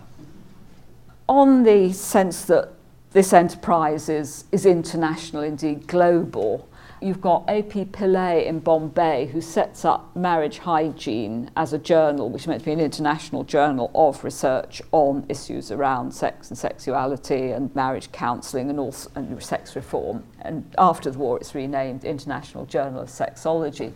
On 1.27 1.63
the 1.63 1.91
sense 1.91 2.45
that 2.45 2.69
this 3.11 3.33
enterprise 3.33 4.09
is, 4.09 4.45
is 4.51 4.65
international, 4.65 5.41
indeed 5.41 5.87
global, 5.87 6.67
you've 7.03 7.21
got 7.21 7.43
A.P. 7.49 7.85
Pillay 7.85 8.45
in 8.45 8.59
Bombay 8.59 9.25
who 9.27 9.41
sets 9.41 9.83
up 9.83 10.15
Marriage 10.15 10.59
Hygiene 10.59 11.51
as 11.57 11.73
a 11.73 11.77
journal, 11.77 12.29
which 12.29 12.43
is 12.43 12.47
meant 12.47 12.61
to 12.61 12.65
be 12.65 12.71
an 12.71 12.79
international 12.79 13.43
journal 13.43 13.91
of 13.93 14.23
research 14.23 14.81
on 14.91 15.25
issues 15.27 15.71
around 15.71 16.13
sex 16.13 16.49
and 16.49 16.57
sexuality 16.57 17.51
and 17.51 17.73
marriage 17.75 18.11
counselling 18.11 18.69
and, 18.69 18.79
also, 18.79 19.11
and 19.15 19.43
sex 19.43 19.75
reform. 19.75 20.23
And 20.41 20.73
after 20.77 21.11
the 21.11 21.19
war, 21.19 21.37
it's 21.37 21.53
renamed 21.53 22.05
International 22.05 22.65
Journal 22.65 23.01
of 23.01 23.09
Sexology. 23.09 23.93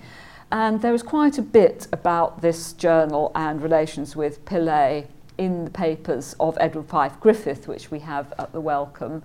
And 0.51 0.81
there 0.81 0.91
was 0.91 1.03
quite 1.03 1.37
a 1.37 1.41
bit 1.41 1.87
about 1.91 2.41
this 2.41 2.73
journal 2.73 3.31
and 3.35 3.61
relations 3.61 4.15
with 4.15 4.43
Pillay 4.45 5.07
in 5.37 5.65
the 5.65 5.71
papers 5.71 6.35
of 6.39 6.57
Edward 6.59 6.87
Fyfe 6.87 7.19
Griffith, 7.19 7.67
which 7.67 7.91
we 7.91 7.99
have 7.99 8.33
at 8.39 8.51
the 8.53 8.61
Wellcome, 8.61 9.23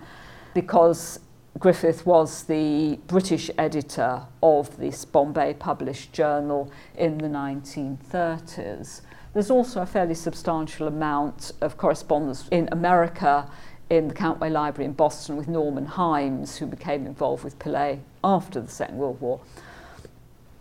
because 0.55 1.19
Griffith 1.59 2.07
was 2.07 2.45
the 2.45 2.99
British 3.07 3.51
editor 3.59 4.23
of 4.43 4.77
this 4.79 5.05
Bombay 5.05 5.55
published 5.55 6.13
journal 6.13 6.73
in 6.97 7.19
the 7.19 7.29
1930s. 7.29 9.03
There's 9.35 9.51
also 9.51 9.83
a 9.83 9.87
fairly 9.87 10.15
substantial 10.15 10.89
amount 10.89 11.53
of 11.61 11.77
correspondence 11.77 12.49
in 12.51 12.69
America 12.73 13.49
in 13.91 14.09
the 14.09 14.15
Countway 14.15 14.51
Library 14.51 14.87
in 14.87 14.93
Boston 14.95 15.37
with 15.37 15.47
Norman 15.47 15.87
Himes, 15.87 16.57
who 16.57 16.67
became 16.67 17.07
involved 17.07 17.45
with 17.45 17.59
Pillay 17.59 18.01
after 18.25 18.61
the 18.61 18.71
Second 18.71 18.97
World 18.97 19.21
War. 19.21 19.41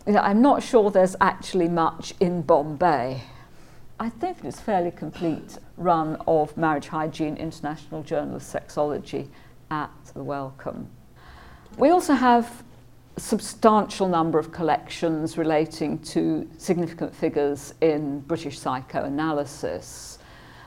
You 0.06 0.14
know, 0.14 0.20
I'm 0.20 0.42
not 0.42 0.62
sure 0.62 0.92
there's 0.92 1.16
actually 1.22 1.70
much 1.70 2.14
in 2.20 2.42
Bombay. 2.42 3.22
I 4.00 4.10
think 4.10 4.40
it's 4.44 4.60
fairly 4.60 4.92
complete 4.92 5.58
run 5.78 6.18
of 6.28 6.58
Marriage 6.58 6.88
Hygiene 6.88 7.38
International 7.38 8.04
Journal 8.04 8.36
of 8.36 8.42
Sexology 8.42 9.30
at 9.72 9.90
the 10.14 10.22
Wellcome. 10.24 10.88
We 11.78 11.90
also 11.90 12.14
have 12.14 12.64
a 13.18 13.20
substantial 13.20 14.08
number 14.08 14.38
of 14.38 14.52
collections 14.52 15.38
relating 15.38 15.98
to 16.00 16.48
significant 16.58 17.16
figures 17.16 17.74
in 17.82 18.20
British 18.20 18.60
psychoanalysis. 18.60 20.20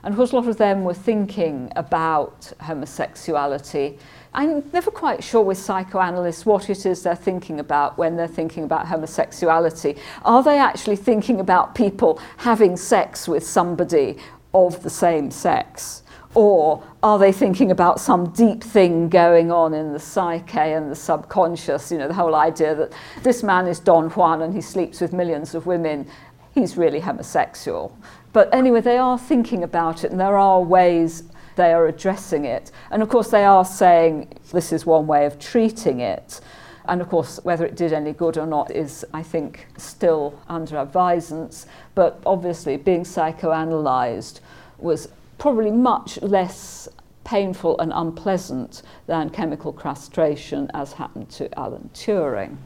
And 0.03 0.12
of 0.12 0.19
course, 0.19 0.33
a 0.33 0.37
lot 0.37 0.49
of 0.49 0.59
them 0.59 0.85
were 0.85 0.95
thinking 0.95 1.73
about 1.77 2.53
homosexuality. 2.61 3.99
I'm 4.35 4.69
never 4.73 4.90
quite 4.90 5.23
sure 5.23 5.40
with 5.43 5.59
psychoanalysts 5.59 6.45
what 6.45 6.69
it 6.69 6.85
is 6.85 7.03
they're 7.03 7.14
thinking 7.14 7.61
about 7.61 7.97
when 7.97 8.17
they're 8.17 8.27
thinking 8.27 8.64
about 8.64 8.87
homosexuality. 8.87 9.97
Are 10.25 10.43
they 10.43 10.59
actually 10.59 10.97
thinking 10.97 11.40
about 11.40 11.75
people 11.75 12.21
having 12.38 12.77
sex 12.77 13.29
with 13.29 13.47
somebody 13.47 14.19
of 14.53 14.83
the 14.83 14.90
same 14.90 15.31
sex? 15.31 16.04
Or 16.35 16.83
are 17.03 17.18
they 17.18 17.31
thinking 17.31 17.70
about 17.70 18.01
some 18.01 18.31
deep 18.31 18.62
thing 18.62 19.09
going 19.09 19.53
on 19.53 19.73
in 19.73 19.92
the 19.92 20.01
psyche 20.01 20.59
and 20.59 20.90
the 20.90 20.97
subconscious? 20.97 21.92
You 21.92 21.99
know, 21.99 22.09
the 22.09 22.14
whole 22.14 22.35
idea 22.35 22.75
that 22.75 22.92
this 23.23 23.42
man 23.42 23.66
is 23.68 23.79
Don 23.79 24.11
Juan 24.11 24.42
and 24.42 24.53
he 24.53 24.61
sleeps 24.61 25.01
with 25.01 25.12
millions 25.12 25.55
of 25.55 25.66
women, 25.66 26.09
he's 26.53 26.77
really 26.77 27.01
homosexual. 27.01 27.97
But 28.33 28.53
anyway, 28.53 28.81
they 28.81 28.99
are 28.99 29.18
thinking 29.18 29.62
about 29.62 30.03
it 30.03 30.11
and 30.11 30.18
there 30.18 30.37
are 30.37 30.61
ways 30.61 31.23
they 31.55 31.73
are 31.73 31.87
addressing 31.87 32.44
it. 32.44 32.73
And 32.90 33.01
of 33.01 33.09
course, 33.09 33.31
they 33.31 33.44
are 33.44 33.64
saying 33.64 34.38
this 34.53 34.73
is 34.73 34.85
one 34.85 35.07
way 35.07 35.27
of 35.27 35.38
treating 35.38 36.01
it. 36.01 36.40
And 36.87 37.01
of 37.01 37.09
course, 37.09 37.40
whether 37.44 37.64
it 37.64 37.77
did 37.77 37.92
any 37.92 38.12
good 38.12 38.37
or 38.37 38.47
not 38.47 38.70
is, 38.70 39.07
I 39.14 39.23
think, 39.23 39.68
still 39.79 40.38
under 40.49 40.79
advisance. 40.79 41.66
But 41.94 42.20
obviously, 42.27 42.77
being 42.77 43.05
psychoanalyzed 43.05 44.40
was 44.79 45.09
probably 45.38 45.70
much 45.70 46.20
less 46.23 46.88
painful 47.25 47.79
and 47.81 47.92
unpleasant 47.94 48.83
than 49.07 49.31
chemical 49.31 49.73
castration, 49.73 50.70
as 50.75 50.92
happened 50.92 51.31
to 51.31 51.59
Alan 51.59 51.90
Turing. 51.94 52.57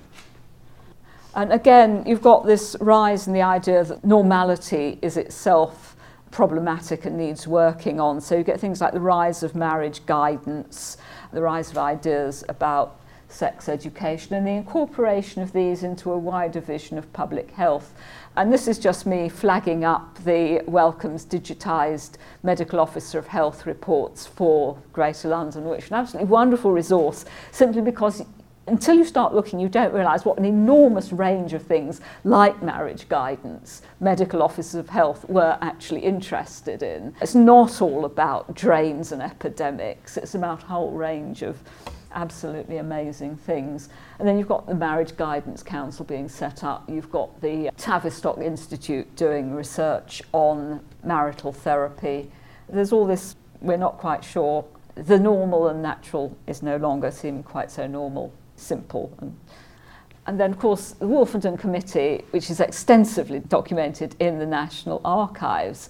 And 1.34 1.52
again, 1.52 2.02
you've 2.06 2.22
got 2.22 2.44
this 2.46 2.74
rise 2.80 3.26
in 3.26 3.32
the 3.32 3.42
idea 3.42 3.84
that 3.84 4.04
normality 4.04 4.98
is 5.02 5.16
itself 5.16 5.94
problematic 6.30 7.04
and 7.04 7.16
needs 7.16 7.46
working 7.46 8.00
on. 8.00 8.20
So 8.20 8.36
you 8.36 8.42
get 8.42 8.60
things 8.60 8.80
like 8.80 8.92
the 8.92 9.00
rise 9.00 9.42
of 9.42 9.54
marriage 9.54 10.04
guidance, 10.06 10.96
the 11.32 11.40
rise 11.40 11.70
of 11.70 11.78
ideas 11.78 12.44
about 12.48 13.00
sex 13.28 13.68
education, 13.68 14.34
and 14.34 14.46
the 14.46 14.50
incorporation 14.52 15.42
of 15.42 15.52
these 15.52 15.82
into 15.82 16.10
a 16.10 16.18
wider 16.18 16.60
vision 16.60 16.98
of 16.98 17.12
public 17.12 17.52
health 17.52 17.94
and 18.38 18.52
this 18.52 18.68
is 18.68 18.78
just 18.78 19.04
me 19.04 19.28
flagging 19.28 19.84
up 19.84 20.16
the 20.22 20.62
Wellcome's 20.68 21.26
digitised 21.26 22.18
Medical 22.44 22.78
Officer 22.78 23.18
of 23.18 23.26
Health 23.26 23.66
reports 23.66 24.28
for 24.28 24.78
Greater 24.92 25.28
London, 25.28 25.64
which 25.64 25.86
is 25.86 25.90
an 25.90 25.96
absolutely 25.96 26.30
wonderful 26.30 26.70
resource, 26.70 27.24
simply 27.50 27.82
because 27.82 28.24
until 28.68 28.94
you 28.94 29.04
start 29.04 29.34
looking, 29.34 29.58
you 29.58 29.68
don't 29.68 29.92
realise 29.92 30.24
what 30.24 30.38
an 30.38 30.44
enormous 30.44 31.12
range 31.12 31.52
of 31.52 31.64
things, 31.64 32.00
like 32.22 32.62
marriage 32.62 33.08
guidance, 33.08 33.82
medical 33.98 34.40
officers 34.40 34.76
of 34.76 34.88
health 34.88 35.28
were 35.28 35.58
actually 35.60 36.02
interested 36.02 36.84
in. 36.84 37.16
It's 37.20 37.34
not 37.34 37.82
all 37.82 38.04
about 38.04 38.54
drains 38.54 39.10
and 39.10 39.20
epidemics, 39.20 40.16
it's 40.16 40.36
about 40.36 40.62
a 40.62 40.66
whole 40.66 40.92
range 40.92 41.42
of 41.42 41.58
absolutely 42.12 42.78
amazing 42.78 43.36
things. 43.36 43.88
And 44.18 44.26
then 44.26 44.38
you've 44.38 44.48
got 44.48 44.66
the 44.66 44.74
Marriage 44.74 45.16
Guidance 45.16 45.62
Council 45.62 46.04
being 46.04 46.28
set 46.28 46.64
up, 46.64 46.88
you've 46.88 47.10
got 47.10 47.40
the 47.40 47.70
Tavistock 47.76 48.38
Institute 48.38 49.14
doing 49.16 49.54
research 49.54 50.22
on 50.32 50.80
marital 51.04 51.52
therapy. 51.52 52.30
There's 52.68 52.92
all 52.92 53.06
this, 53.06 53.36
we're 53.60 53.76
not 53.76 53.98
quite 53.98 54.24
sure. 54.24 54.64
The 54.94 55.18
normal 55.18 55.68
and 55.68 55.82
natural 55.82 56.36
is 56.46 56.62
no 56.62 56.76
longer 56.76 57.10
seeming 57.10 57.42
quite 57.42 57.70
so 57.70 57.86
normal, 57.86 58.32
simple. 58.56 59.12
And, 59.20 59.38
and 60.26 60.40
then, 60.40 60.50
of 60.50 60.58
course, 60.58 60.90
the 60.92 61.06
Wolfenden 61.06 61.58
Committee, 61.58 62.24
which 62.32 62.50
is 62.50 62.60
extensively 62.60 63.40
documented 63.40 64.16
in 64.18 64.38
the 64.38 64.46
National 64.46 65.00
Archives. 65.04 65.88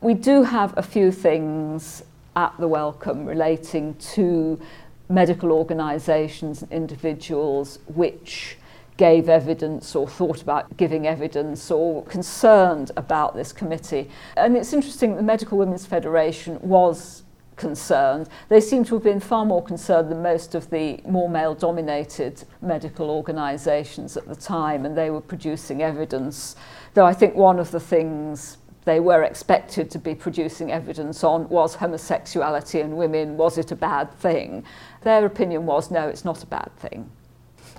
We 0.00 0.14
do 0.14 0.42
have 0.42 0.76
a 0.76 0.82
few 0.82 1.10
things 1.10 2.02
at 2.36 2.54
the 2.58 2.68
Wellcome 2.68 3.24
relating 3.24 3.94
to 3.94 4.60
medical 5.08 5.52
organisations 5.52 6.62
and 6.62 6.72
individuals 6.72 7.78
which 7.86 8.56
gave 8.96 9.28
evidence 9.28 9.94
or 9.94 10.08
thought 10.08 10.42
about 10.42 10.76
giving 10.76 11.06
evidence 11.06 11.70
or 11.70 12.04
concerned 12.06 12.90
about 12.96 13.34
this 13.34 13.52
committee. 13.52 14.10
And 14.36 14.56
it's 14.56 14.72
interesting 14.72 15.16
the 15.16 15.22
Medical 15.22 15.56
Women's 15.56 15.86
Federation 15.86 16.58
was 16.60 17.22
concerned. 17.56 18.28
They 18.48 18.60
seem 18.60 18.84
to 18.84 18.94
have 18.94 19.04
been 19.04 19.20
far 19.20 19.44
more 19.44 19.62
concerned 19.62 20.10
than 20.10 20.22
most 20.22 20.54
of 20.54 20.70
the 20.70 21.00
more 21.06 21.28
male 21.28 21.54
dominated 21.54 22.44
medical 22.60 23.10
organisations 23.10 24.16
at 24.16 24.26
the 24.26 24.36
time, 24.36 24.84
and 24.84 24.96
they 24.96 25.10
were 25.10 25.20
producing 25.20 25.82
evidence. 25.82 26.56
Though 26.94 27.06
I 27.06 27.14
think 27.14 27.34
one 27.34 27.58
of 27.58 27.70
the 27.70 27.80
things 27.80 28.58
they 28.84 29.00
were 29.00 29.22
expected 29.22 29.90
to 29.90 29.98
be 29.98 30.14
producing 30.14 30.72
evidence 30.72 31.22
on 31.22 31.46
was 31.50 31.74
homosexuality 31.74 32.80
in 32.80 32.96
women, 32.96 33.36
was 33.36 33.58
it 33.58 33.70
a 33.70 33.76
bad 33.76 34.10
thing? 34.14 34.64
Their 35.02 35.24
opinion 35.24 35.66
was 35.66 35.90
no, 35.90 36.08
it's 36.08 36.24
not 36.24 36.42
a 36.42 36.46
bad 36.46 36.70
thing, 36.76 37.10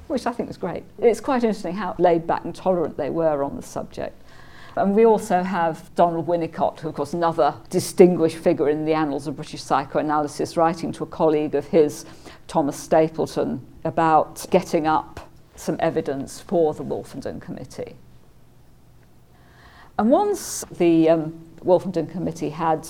which 0.08 0.26
I 0.26 0.32
think 0.32 0.48
was 0.48 0.58
great. 0.58 0.84
It's 0.98 1.20
quite 1.20 1.44
interesting 1.44 1.76
how 1.76 1.96
laid 1.98 2.26
back 2.26 2.46
and 2.46 2.56
tolerant 2.56 2.98
they 2.98 3.10
were 3.10 3.44
on 3.44 3.56
the 3.56 3.62
subject. 3.62 4.22
And 4.76 4.96
we 4.96 5.06
also 5.06 5.44
have 5.44 5.94
Donald 5.96 6.28
Winnicott, 6.28 6.80
who, 6.80 6.90
of 6.90 6.96
course, 6.96 7.14
another 7.14 7.56
distinguished 7.70 8.38
figure 8.38 8.70
in 8.70 8.86
the 8.86 8.94
annals 8.94 9.28
of 9.28 9.36
British 9.36 9.62
psychoanalysis, 9.62 10.56
writing 10.56 10.92
to 10.94 11.04
a 11.04 11.08
colleague 11.08 11.56
of 11.56 11.68
his, 11.68 12.06
Thomas 12.48 12.78
Stapleton, 12.78 13.66
about 13.84 14.46
getting 14.52 14.88
up 14.88 15.30
some 15.56 15.76
evidence 15.80 16.40
for 16.40 16.74
the 16.74 16.84
Wolfenden 16.84 17.42
Committee. 17.42 17.96
And 19.98 20.10
once 20.10 20.64
the 20.72 21.10
um, 21.10 21.46
Wolfenden 21.66 22.10
Committee 22.10 22.52
had 22.52 22.88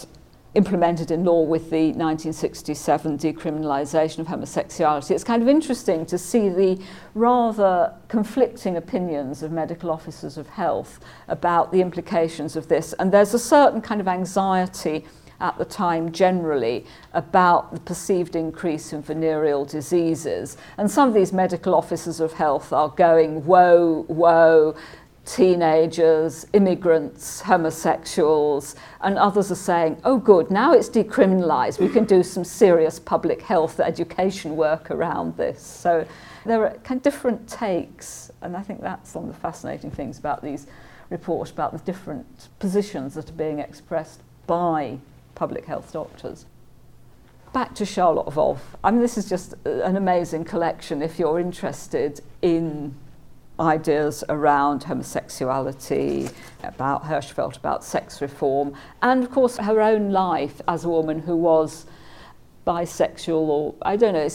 implemented 0.56 1.12
in 1.12 1.24
law 1.24 1.44
with 1.44 1.70
the 1.70 1.88
1967 1.94 3.18
decriminalisation 3.18 4.20
of 4.20 4.28
homosexuality, 4.28 5.14
it's 5.14 5.24
kind 5.24 5.42
of 5.42 5.48
interesting 5.48 6.06
to 6.06 6.18
see 6.18 6.50
the 6.50 6.82
rather 7.14 7.94
conflicting 8.08 8.78
opinions 8.78 9.44
of 9.44 9.52
medical 9.52 9.92
officers 9.92 10.38
of 10.38 10.48
health 10.48 11.00
about 11.28 11.72
the 11.72 11.82
implications 11.82 12.56
of 12.56 12.68
this. 12.68 12.94
And 12.94 13.12
there's 13.12 13.34
a 13.34 13.40
certain 13.40 13.82
kind 13.82 14.02
of 14.02 14.08
anxiety 14.08 15.06
at 15.42 15.58
the 15.58 15.66
time 15.66 16.12
generally 16.12 16.86
about 17.14 17.72
the 17.74 17.80
perceived 17.80 18.36
increase 18.36 18.92
in 18.92 19.02
venereal 19.02 19.66
diseases. 19.66 20.58
And 20.78 20.90
some 20.90 21.08
of 21.08 21.14
these 21.14 21.32
medical 21.32 21.74
officers 21.74 22.20
of 22.20 22.34
health 22.34 22.74
are 22.74 22.90
going, 22.90 23.46
whoa, 23.46 24.04
whoa, 24.08 24.76
teenagers, 25.30 26.48
immigrants, 26.54 27.42
homosexuals, 27.42 28.76
and 29.02 29.15
others 29.18 29.52
are 29.52 29.56
saying, 29.56 30.02
oh, 30.04 30.18
good, 30.18 30.50
now 30.50 30.74
it's 30.74 30.89
decriminalised. 30.89 31.80
We 31.80 31.88
can 31.88 32.06
do 32.06 32.24
some 32.24 32.44
serious 32.44 33.00
public 33.00 33.44
health 33.44 33.80
education 33.80 34.56
work 34.56 34.89
around 34.89 35.38
this. 35.38 35.62
So 35.62 36.08
there 36.46 36.65
are 36.65 36.72
kind 36.80 36.98
of 36.98 37.04
different 37.04 37.48
takes, 37.48 38.32
and 38.42 38.58
I 38.58 38.63
think 38.63 38.82
that's 38.82 39.13
one 39.13 39.30
of 39.30 39.34
the 39.34 39.39
fascinating 39.39 39.92
things 39.92 40.18
about 40.18 40.42
these 40.42 40.65
reports 41.12 41.52
about 41.52 41.74
the 41.74 41.80
different 41.80 42.50
positions 42.58 43.13
that 43.13 43.30
are 43.30 43.34
being 43.34 43.60
expressed 43.60 44.22
by 44.48 44.98
public 45.36 45.65
health 45.65 45.94
doctors. 45.94 46.48
Back 47.54 47.76
to 47.76 47.86
Charlotte 47.86 48.36
Wolff. 48.36 48.76
I 48.84 48.89
mean, 48.89 49.02
this 49.02 49.18
is 49.18 49.30
just 49.30 49.54
an 49.65 49.96
amazing 49.96 50.46
collection 50.46 51.04
if 51.04 51.20
you're 51.20 51.39
interested 51.39 52.22
in 52.42 52.96
ideas 53.60 54.24
around 54.30 54.84
homosexuality, 54.84 56.30
about 56.63 57.04
Hirschfeld, 57.04 57.58
about 57.58 57.84
sex 57.84 58.22
reform, 58.22 58.74
and 59.02 59.24
of 59.24 59.32
course 59.32 59.58
her 59.58 59.82
own 59.82 60.12
life 60.12 60.62
as 60.67 60.86
a 60.86 60.89
woman 60.89 61.19
who 61.19 61.36
was 61.36 61.86
bisexual 62.65 63.48
or 63.48 63.76
I 63.82 63.95
don't 63.95 64.13
know, 64.13 64.30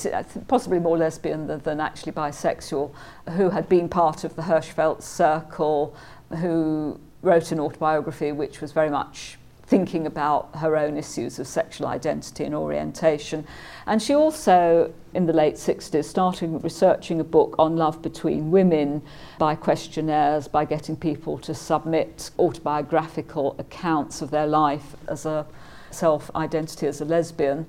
possibly 0.49 0.79
more 0.79 0.99
lesbian 0.99 1.47
than, 1.47 1.61
than 1.61 1.81
actually 1.81 2.13
bisexual, 2.13 2.91
who 3.31 3.51
had 3.51 3.69
been 3.69 3.89
part 3.89 4.25
of 4.25 4.35
the 4.37 4.43
Hirschfeld 4.43 5.03
circle, 5.03 5.95
who 6.41 6.99
wrote 7.23 7.53
an 7.53 7.61
autobiography 7.61 8.33
which 8.33 8.61
was 8.61 8.73
very 8.73 8.91
much 8.91 9.39
thinking 9.75 10.07
about 10.07 10.55
her 10.55 10.77
own 10.77 10.97
issues 10.97 11.41
of 11.41 11.49
sexual 11.49 11.89
identity 11.89 12.45
and 12.45 12.55
orientation. 12.55 13.45
And 13.89 14.01
she 14.01 14.15
also, 14.15 14.95
in 15.15 15.27
the 15.27 15.33
late 15.33 15.57
60s, 15.57 16.05
started 16.05 16.63
researching 16.63 17.19
a 17.19 17.25
book 17.25 17.57
on 17.59 17.77
love 17.77 18.01
between 18.01 18.53
women 18.53 19.03
by 19.37 19.57
questionnaires, 19.57 20.47
by 20.47 20.65
getting 20.65 20.95
people 20.95 21.39
to 21.39 21.55
submit 21.55 22.31
autobiographical 22.39 23.57
accounts 23.59 24.23
of 24.23 24.31
their 24.31 24.47
life 24.47 24.95
as 25.09 25.27
a 25.27 25.45
self 25.91 26.31
identity 26.37 26.87
as 26.87 27.01
a 27.01 27.05
lesbian. 27.05 27.67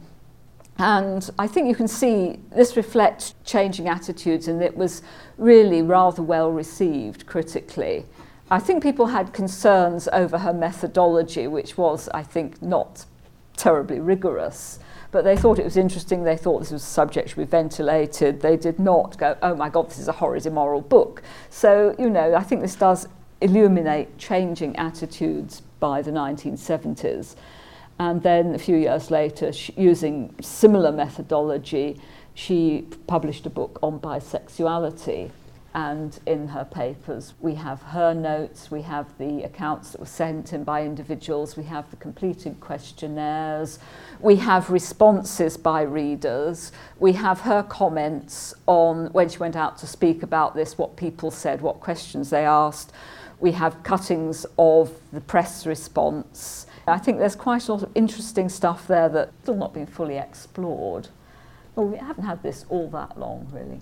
And 0.77 1.27
I 1.39 1.47
think 1.47 1.67
you 1.67 1.75
can 1.75 1.87
see 1.87 2.39
this 2.51 2.77
reflects 2.77 3.33
changing 3.45 3.87
attitudes, 3.87 4.47
and 4.47 4.61
it 4.61 4.77
was 4.77 5.01
really 5.39 5.81
rather 5.81 6.21
well 6.21 6.51
received 6.51 7.25
critically. 7.25 8.05
I 8.51 8.59
think 8.59 8.83
people 8.83 9.07
had 9.07 9.33
concerns 9.33 10.07
over 10.13 10.37
her 10.37 10.53
methodology, 10.53 11.47
which 11.47 11.77
was, 11.77 12.07
I 12.09 12.21
think, 12.21 12.61
not 12.61 13.05
terribly 13.57 13.99
rigorous. 13.99 14.77
But 15.11 15.23
they 15.23 15.35
thought 15.35 15.57
it 15.57 15.63
was 15.63 15.77
interesting. 15.77 16.23
They 16.23 16.37
thought 16.37 16.59
this 16.59 16.71
was 16.71 16.83
a 16.83 16.85
subject 16.85 17.29
should 17.29 17.37
be 17.37 17.45
ventilated. 17.45 18.41
They 18.41 18.55
did 18.55 18.77
not 18.79 19.17
go, 19.17 19.35
oh 19.41 19.55
my 19.55 19.69
God, 19.69 19.89
this 19.89 19.97
is 19.97 20.07
a 20.07 20.11
horrid, 20.11 20.45
immoral 20.45 20.81
book. 20.81 21.23
So, 21.49 21.95
you 21.97 22.09
know, 22.09 22.35
I 22.35 22.43
think 22.43 22.61
this 22.61 22.75
does 22.75 23.07
illuminate 23.41 24.17
changing 24.19 24.75
attitudes 24.75 25.61
by 25.79 26.03
the 26.03 26.11
1970s. 26.11 27.35
And 27.97 28.21
then 28.21 28.53
a 28.53 28.59
few 28.59 28.75
years 28.75 29.09
later, 29.09 29.51
using 29.75 30.35
similar 30.41 30.91
methodology, 30.91 31.99
she 32.35 32.85
published 33.07 33.45
a 33.47 33.49
book 33.49 33.79
on 33.81 33.99
bisexuality 33.99 35.31
and 35.75 36.19
in 36.25 36.47
her 36.47 36.63
papers 36.63 37.33
we 37.41 37.55
have 37.55 37.81
her 37.81 38.13
notes, 38.13 38.71
we 38.71 38.81
have 38.81 39.05
the 39.17 39.43
accounts 39.43 39.91
that 39.91 39.99
were 39.99 40.05
sent 40.05 40.53
in 40.53 40.63
by 40.63 40.81
individuals, 40.83 41.57
we 41.57 41.65
have 41.65 41.89
the 41.91 41.97
completed 41.97 42.57
questionnaires, 42.61 43.77
we 44.21 44.37
have 44.37 44.69
responses 44.69 45.57
by 45.57 45.81
readers, 45.81 46.71
we 46.97 47.11
have 47.11 47.41
her 47.41 47.61
comments 47.61 48.53
on 48.65 49.07
when 49.07 49.27
she 49.27 49.37
went 49.37 49.57
out 49.57 49.77
to 49.77 49.85
speak 49.85 50.23
about 50.23 50.55
this, 50.55 50.77
what 50.77 50.95
people 50.95 51.29
said, 51.29 51.59
what 51.61 51.81
questions 51.81 52.29
they 52.29 52.45
asked. 52.45 52.93
We 53.41 53.51
have 53.51 53.83
cuttings 53.83 54.45
of 54.57 54.93
the 55.11 55.19
press 55.19 55.65
response. 55.65 56.67
I 56.87 56.99
think 56.99 57.17
there's 57.19 57.35
quite 57.35 57.67
a 57.67 57.73
lot 57.73 57.83
of 57.83 57.91
interesting 57.93 58.47
stuff 58.47 58.87
there 58.87 59.09
that's 59.09 59.33
still 59.43 59.55
not 59.55 59.73
been 59.73 59.87
fully 59.87 60.17
explored. 60.17 61.09
Well, 61.75 61.87
we 61.87 61.97
haven't 61.97 62.23
had 62.23 62.41
this 62.43 62.65
all 62.69 62.87
that 62.91 63.19
long, 63.19 63.49
really 63.51 63.81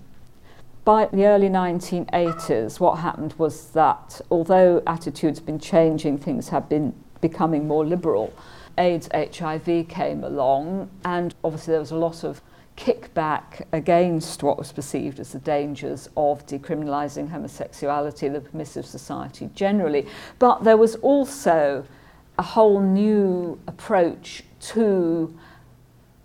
by 0.84 1.06
the 1.06 1.24
early 1.24 1.48
1980s, 1.48 2.78
what 2.78 2.98
happened 2.98 3.34
was 3.38 3.70
that 3.70 4.20
although 4.30 4.82
attitudes 4.86 5.38
had 5.38 5.46
been 5.46 5.58
changing, 5.58 6.18
things 6.18 6.50
had 6.50 6.68
been 6.68 6.94
becoming 7.20 7.66
more 7.66 7.86
liberal. 7.86 8.32
AIDS, 8.76 9.08
HIV 9.14 9.88
came 9.88 10.24
along, 10.24 10.90
and 11.04 11.34
obviously 11.42 11.72
there 11.72 11.80
was 11.80 11.90
a 11.90 11.96
lot 11.96 12.22
of 12.22 12.42
kickback 12.76 13.64
against 13.72 14.42
what 14.42 14.58
was 14.58 14.72
perceived 14.72 15.20
as 15.20 15.32
the 15.32 15.38
dangers 15.38 16.08
of 16.16 16.44
decriminalising 16.46 17.30
homosexuality, 17.30 18.28
the 18.28 18.40
permissive 18.40 18.84
society 18.84 19.48
generally. 19.54 20.06
But 20.38 20.64
there 20.64 20.76
was 20.76 20.96
also 20.96 21.86
a 22.36 22.42
whole 22.42 22.80
new 22.80 23.58
approach 23.68 24.42
to 24.60 25.34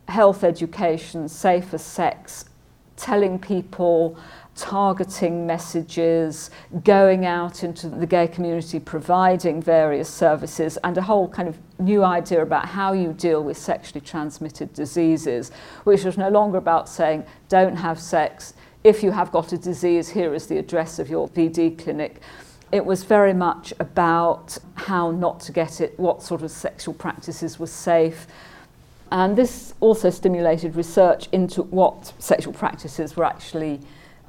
health 0.08 0.44
education, 0.44 1.30
safer 1.30 1.78
sex, 1.78 2.46
telling 2.98 3.40
people 3.40 4.18
targeting 4.60 5.48
messages, 5.48 6.52
going 6.84 7.26
out 7.26 7.64
into 7.64 7.88
the 7.88 8.06
gay 8.06 8.28
community, 8.28 8.80
providing 8.80 9.62
various 9.62 10.10
services, 10.10 10.78
and 10.84 10.98
a 10.98 11.02
whole 11.02 11.30
kind 11.30 11.48
of 11.48 11.58
new 11.80 12.04
idea 12.04 12.42
about 12.42 12.66
how 12.66 12.92
you 12.92 13.14
deal 13.14 13.42
with 13.42 13.58
sexually 13.58 14.02
transmitted 14.02 14.74
diseases, 14.74 15.52
which 15.86 16.04
was 16.04 16.18
no 16.18 16.30
longer 16.30 16.58
about 16.58 16.90
saying, 16.90 17.24
don't 17.48 17.78
have 17.78 17.98
sex, 17.98 18.54
if 18.84 19.02
you 19.02 19.12
have 19.12 19.32
got 19.32 19.52
a 19.54 19.58
disease, 19.58 20.10
here 20.10 20.34
is 20.34 20.48
the 20.48 20.58
address 20.58 21.00
of 21.00 21.10
your 21.10 21.28
VD 21.30 21.78
clinic. 21.82 22.22
It 22.72 22.86
was 22.86 23.04
very 23.04 23.34
much 23.34 23.74
about 23.80 24.58
how 24.76 25.12
not 25.12 25.40
to 25.42 25.52
get 25.52 25.82
it, 25.82 25.98
what 26.00 26.22
sort 26.22 26.44
of 26.44 26.52
sexual 26.52 26.94
practices 26.94 27.60
were 27.60 27.68
safe. 27.68 28.28
And 29.12 29.38
this 29.38 29.74
also 29.80 30.10
stimulated 30.10 30.76
research 30.76 31.28
into 31.32 31.64
what 31.64 32.14
sexual 32.20 32.54
practices 32.54 33.16
were 33.16 33.26
actually 33.26 33.82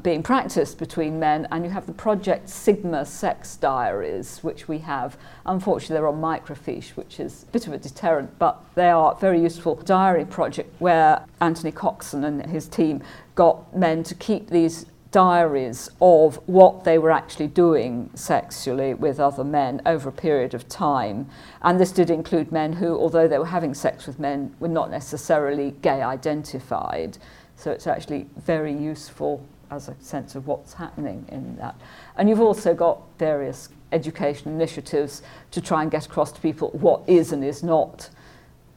being 0.03 0.23
practiced 0.23 0.79
between 0.79 1.19
men, 1.19 1.47
and 1.51 1.65
you 1.65 1.71
have 1.71 1.87
the 1.87 1.93
Project 1.93 2.49
Sigma 2.49 3.05
sex 3.05 3.57
diaries, 3.57 4.39
which 4.39 4.69
we 4.69 4.79
have. 4.79 5.19
Unfortunately, 5.47 5.95
they're 5.95 6.09
on 6.09 6.21
microfiche, 6.21 6.91
which 6.91 7.21
is 7.21 7.45
a 7.45 7.53
bit 7.53 7.67
of 7.67 7.73
a 7.73 7.79
deterrent, 7.79 8.39
but 8.39 8.63
they 8.75 8.89
are 8.89 9.13
a 9.13 9.21
very 9.21 9.41
useful 9.41 9.77
diary 9.77 10.25
project 10.25 10.75
where 10.81 11.25
Anthony 11.41 11.73
Coxon 11.73 12.25
and 12.25 12.45
his 12.47 12.69
team 12.69 13.03
got 13.35 13.77
men 13.77 14.03
to 14.05 14.15
keep 14.15 14.51
these 14.51 14.87
diaries 15.11 15.89
of 16.01 16.37
what 16.47 16.85
they 16.85 16.97
were 16.97 17.11
actually 17.11 17.49
doing 17.49 18.11
sexually 18.15 18.95
with 18.95 19.19
other 19.19 19.43
men 19.43 19.83
over 19.85 20.09
a 20.09 20.13
period 20.13 20.55
of 20.55 20.69
time. 20.69 21.29
And 21.63 21.81
this 21.81 21.93
did 21.93 22.11
include 22.11 22.53
men 22.53 22.75
who, 22.75 22.97
although 22.97 23.27
they 23.27 23.39
were 23.39 23.47
having 23.47 23.75
sex 23.75 24.07
with 24.07 24.19
men, 24.19 24.55
were 24.61 24.69
not 24.69 24.91
necessarily 24.91 25.73
gay 25.83 26.01
identified. 26.01 27.19
So 27.57 27.71
it's 27.71 27.87
actually 27.87 28.29
very 28.37 28.73
useful 28.73 29.45
as 29.71 29.89
a 29.89 29.97
sense 30.01 30.35
of 30.35 30.47
what's 30.47 30.75
happening 30.75 31.25
in 31.29 31.57
that. 31.57 31.75
And 32.17 32.29
you've 32.29 32.41
also 32.41 32.75
got 32.75 33.01
various 33.19 33.69
education 33.93 34.53
initiatives 34.53 35.23
to 35.51 35.61
try 35.61 35.83
and 35.83 35.91
get 35.91 36.07
across 36.07 36.33
to 36.33 36.41
people 36.41 36.71
what 36.71 37.03
is 37.07 37.33
and 37.33 37.45
is 37.45 37.63
not 37.63 38.11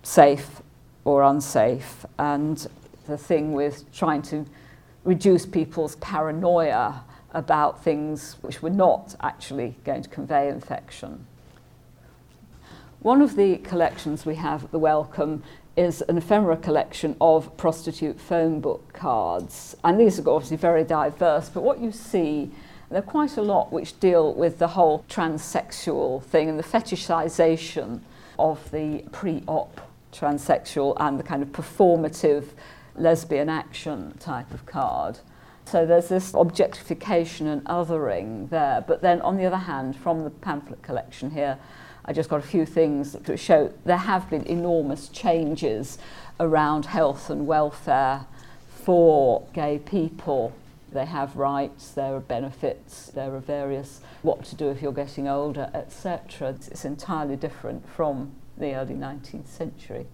safe 0.04 0.62
or 1.06 1.24
unsafe. 1.24 2.06
And 2.18 2.66
the 3.08 3.18
thing 3.18 3.54
with 3.54 3.92
trying 3.94 4.22
to 4.24 4.46
reduce 5.04 5.46
people's 5.46 5.96
paranoia 5.98 7.04
about 7.34 7.84
things 7.84 8.38
which 8.42 8.62
were 8.62 8.70
not 8.70 9.16
actually 9.22 9.76
going 9.84 10.04
to 10.04 10.10
convey 10.10 10.50
infection. 10.50 11.26
One 13.00 13.22
of 13.22 13.36
the 13.36 13.58
collections 13.58 14.26
we 14.26 14.36
have 14.36 14.64
at 14.64 14.72
the 14.72 14.80
Wellcome 14.80 15.44
is 15.76 16.02
an 16.04 16.18
ephemera 16.18 16.58
collection 16.58 17.16
of 17.20 17.56
prostitute 17.58 18.20
phone 18.20 18.60
book 18.60 18.94
cards. 18.94 19.76
And 19.84 20.00
these 20.00 20.20
are 20.20 20.30
obviously 20.30 20.58
very 20.58 20.84
diverse, 20.84 21.50
but 21.50 21.64
what 21.64 21.80
you 21.80 21.92
see, 21.92 22.52
there 22.90 23.00
are 23.00 23.02
quite 23.02 23.38
a 23.38 23.42
lot 23.42 23.72
which 23.72 24.00
deal 24.00 24.34
with 24.34 24.60
the 24.60 24.68
whole 24.70 25.04
transsexual 25.10 26.24
thing 26.24 26.50
and 26.50 26.60
the 26.60 26.64
fetishization 26.64 28.02
of 28.38 28.70
the 28.72 29.04
pre 29.12 29.44
op 29.48 29.82
transsexual 30.12 30.96
and 31.00 31.20
the 31.20 31.24
kind 31.24 31.42
of 31.42 31.50
performative 31.50 32.46
lesbian 32.96 33.50
action 33.50 34.16
type 34.20 34.54
of 34.54 34.66
card. 34.68 35.20
So 35.66 35.86
there's 35.86 36.10
this 36.10 36.34
objectification 36.36 37.48
and 37.48 37.64
othering 37.66 38.50
there. 38.50 38.84
But 38.86 39.02
then 39.02 39.22
on 39.22 39.38
the 39.38 39.46
other 39.46 39.58
hand, 39.58 39.96
from 39.96 40.24
the 40.24 40.30
pamphlet 40.30 40.84
collection 40.84 41.32
here, 41.32 41.58
I 42.06 42.12
just 42.12 42.30
got 42.30 42.40
a 42.40 42.48
few 42.48 42.66
things 42.66 43.16
to 43.24 43.38
show 43.38 43.74
there 43.86 43.98
have 43.98 44.30
been 44.30 44.46
enormous 44.46 45.08
changes 45.08 45.98
around 46.40 46.88
health 46.88 47.30
and 47.30 47.48
welfare 47.48 48.26
for 48.68 49.48
gay 49.54 49.80
people. 49.80 50.54
They 50.92 51.06
have 51.06 51.38
rights, 51.38 51.92
there 51.92 52.14
are 52.14 52.20
benefits, 52.20 53.08
there 53.08 53.34
are 53.34 53.40
various 53.40 54.02
what 54.22 54.44
to 54.46 54.56
do 54.56 54.70
if 54.70 54.82
you're 54.82 54.92
getting 54.92 55.28
older, 55.28 55.70
etc. 55.74 56.50
It's 56.50 56.86
entirely 56.86 57.38
different 57.38 57.88
from 57.90 58.34
the 58.58 58.76
early 58.76 58.96
19th 58.96 59.48
century. 59.48 60.06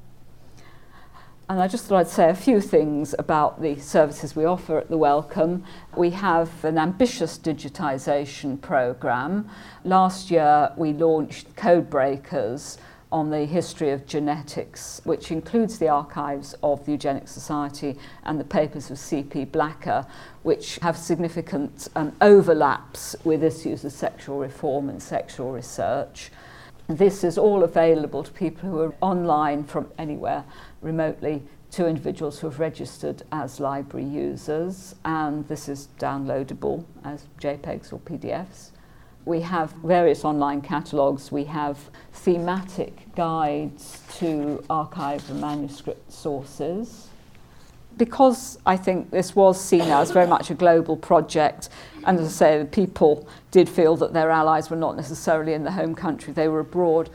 And 1.49 1.59
I 1.59 1.67
just 1.67 1.85
thought 1.85 1.97
I'd 2.01 2.07
say 2.07 2.29
a 2.29 2.35
few 2.35 2.61
things 2.61 3.15
about 3.17 3.59
the 3.59 3.75
services 3.79 4.35
we 4.35 4.45
offer 4.45 4.77
at 4.77 4.87
the 4.87 4.99
Wellcome. 4.99 5.63
We 5.97 6.11
have 6.11 6.63
an 6.63 6.77
ambitious 6.77 7.39
digitisation 7.39 8.61
programme. 8.61 9.49
Last 9.83 10.29
year 10.29 10.71
we 10.77 10.93
launched 10.93 11.55
Code 11.55 11.89
Breakers 11.89 12.77
on 13.11 13.31
the 13.31 13.45
history 13.45 13.89
of 13.89 14.05
genetics, 14.05 15.01
which 15.05 15.31
includes 15.31 15.79
the 15.79 15.89
archives 15.89 16.53
of 16.61 16.85
the 16.85 16.91
Eugenics 16.91 17.31
Society 17.31 17.97
and 18.25 18.39
the 18.39 18.43
papers 18.43 18.91
of 18.91 18.99
C.P. 18.99 19.45
Blacker, 19.45 20.05
which 20.43 20.75
have 20.83 20.95
significant 20.95 21.87
um, 21.95 22.15
overlaps 22.21 23.15
with 23.23 23.43
issues 23.43 23.83
of 23.83 23.91
sexual 23.91 24.37
reform 24.37 24.87
and 24.87 25.01
sexual 25.01 25.51
research. 25.51 26.29
This 26.89 27.23
is 27.23 27.37
all 27.37 27.63
available 27.63 28.23
to 28.23 28.31
people 28.31 28.67
who 28.67 28.79
are 28.79 28.95
online 28.99 29.63
from 29.63 29.91
anywhere 29.99 30.43
remotely 30.81 31.43
to 31.71 31.87
individuals 31.87 32.39
who 32.39 32.49
have 32.49 32.59
registered 32.59 33.23
as 33.31 33.59
library 33.59 34.05
users, 34.05 34.95
and 35.05 35.47
this 35.47 35.69
is 35.69 35.89
downloadable 35.99 36.83
as 37.03 37.25
JPEGs 37.39 37.93
or 37.93 37.99
PDFs. 37.99 38.71
We 39.25 39.41
have 39.41 39.71
various 39.83 40.25
online 40.25 40.61
catalogues. 40.61 41.31
We 41.31 41.43
have 41.45 41.77
thematic 42.13 43.13
guides 43.15 44.01
to 44.17 44.63
archive 44.69 45.29
and 45.29 45.39
manuscript 45.39 46.11
sources. 46.11 47.09
Because 47.97 48.57
I 48.65 48.77
think 48.77 49.11
this 49.11 49.35
was 49.35 49.63
seen 49.63 49.81
as 49.81 50.09
very 50.11 50.25
much 50.25 50.49
a 50.49 50.55
global 50.55 50.95
project, 50.95 51.69
and 52.05 52.17
as 52.17 52.27
I 52.27 52.31
say, 52.61 52.67
people 52.71 53.27
did 53.51 53.67
feel 53.69 53.95
that 53.97 54.13
their 54.13 54.31
allies 54.31 54.69
were 54.69 54.77
not 54.77 54.95
necessarily 54.95 55.53
in 55.53 55.63
the 55.63 55.71
home 55.71 55.93
country, 55.93 56.33
they 56.33 56.47
were 56.47 56.61
abroad 56.61 57.09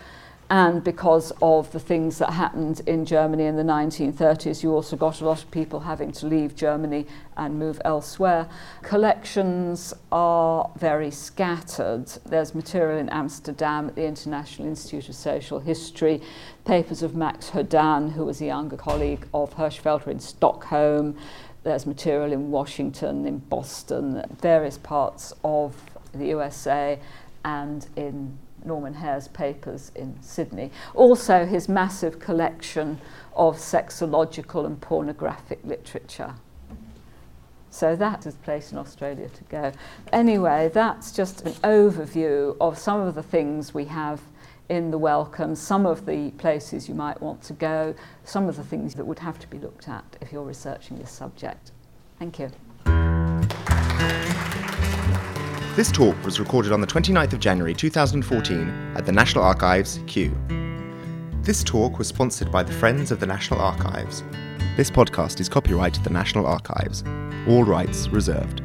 and 0.51 0.84
because 0.84 1.32
of 1.40 1.72
the 1.72 1.80
things 1.80 2.18
that 2.18 2.30
happened 2.30 2.82
in 2.86 3.07
Germany 3.07 3.45
in 3.45 3.57
the 3.57 3.62
1930s, 3.62 4.62
you 4.62 4.72
also 4.72 4.95
got 4.95 5.20
a 5.22 5.24
lot 5.24 5.42
of 5.42 5.51
people 5.51 5.80
having 5.80 6.12
to 6.12 6.26
leave 6.26 6.55
Germany 6.55 7.07
and 7.36 7.59
move 7.59 7.80
elsewhere. 7.84 8.47
Collections 8.82 9.95
are 10.12 10.70
very 10.76 11.11
scattered. 11.11 12.09
There's 12.26 12.55
material 12.55 12.99
in 12.99 13.09
Amsterdam 13.09 13.88
at 13.88 13.95
the 13.95 14.05
International 14.05 14.68
Institute 14.68 15.09
of 15.09 15.14
Social 15.14 15.61
History, 15.61 16.20
papers 16.66 17.03
of 17.03 17.14
Max 17.14 17.51
Hodann, 17.51 18.12
who 18.12 18.26
was 18.26 18.42
a 18.42 18.47
younger 18.47 18.76
colleague 18.76 19.26
of 19.32 19.55
Hirschfelder 19.55 20.09
in 20.09 20.20
Stockholm. 20.20 21.16
There's 21.62 21.86
material 21.86 22.32
in 22.32 22.51
Washington, 22.51 23.26
in 23.26 23.38
Boston, 23.38 24.22
various 24.42 24.76
parts 24.76 25.32
of 25.42 25.74
the 26.12 26.26
USA, 26.26 27.01
and 27.47 27.86
in 27.97 28.38
Norman 28.65 28.95
Haire's 28.95 29.29
papers 29.29 29.93
in 29.95 30.21
Sydney. 30.23 30.71
Also, 30.95 31.47
his 31.47 31.69
massive 31.69 32.19
collection 32.19 33.01
of 33.35 33.57
sexological 33.57 34.67
and 34.67 34.81
pornographic 34.81 35.61
literature. 35.65 36.35
So 37.71 37.97
that 37.97 38.25
is 38.25 38.35
a 38.35 38.39
place 38.39 38.71
in 38.71 38.79
Australia 38.79 39.29
to 39.29 39.45
go. 39.45 39.73
Anyway, 40.12 40.71
that's 40.73 41.11
just 41.11 41.45
an 41.45 41.53
overview 41.65 42.57
of 42.61 42.79
some 42.79 43.01
of 43.01 43.17
the 43.17 43.23
things 43.23 43.75
we 43.75 43.87
have 43.87 44.21
in 44.69 44.91
the 44.91 44.99
Wellcome, 44.99 45.55
some 45.55 45.85
of 45.85 46.07
the 46.07 46.31
places 46.39 46.89
you 46.89 46.95
might 46.95 47.21
want 47.21 47.43
to 47.43 47.53
go, 47.53 47.95
some 48.23 48.49
of 48.49 48.57
the 48.57 48.65
things 48.65 48.95
that 48.95 49.05
would 49.05 49.19
have 49.19 49.39
to 49.41 49.49
be 49.49 49.59
looked 49.59 49.89
at 49.89 50.05
if 50.21 50.33
you're 50.33 50.45
researching 50.45 50.99
this 50.99 51.11
subject. 51.11 51.73
Thank 52.19 52.39
you. 52.39 52.51
This 55.77 55.91
talk 55.91 56.14
was 56.25 56.39
recorded 56.39 56.70
on 56.70 56.81
the 56.81 56.87
29th 56.87 57.33
of 57.33 57.41
January 57.41 57.75
2014 57.75 58.68
at 58.95 59.05
the 59.05 59.11
National 59.11 59.43
Archives, 59.43 59.99
Kew. 60.07 60.33
This 61.43 61.64
talk 61.64 61.99
was 61.99 62.07
sponsored 62.07 62.53
by 62.53 62.62
the 62.62 62.72
Friends 62.72 63.11
of 63.11 63.18
the 63.18 63.27
National 63.27 63.61
Archives. 63.61 64.22
This 64.77 64.89
podcast 64.89 65.41
is 65.41 65.49
copyright 65.49 65.93
to 65.95 66.01
the 66.01 66.11
National 66.11 66.47
Archives. 66.47 67.03
All 67.49 67.64
rights 67.64 68.07
reserved. 68.07 68.62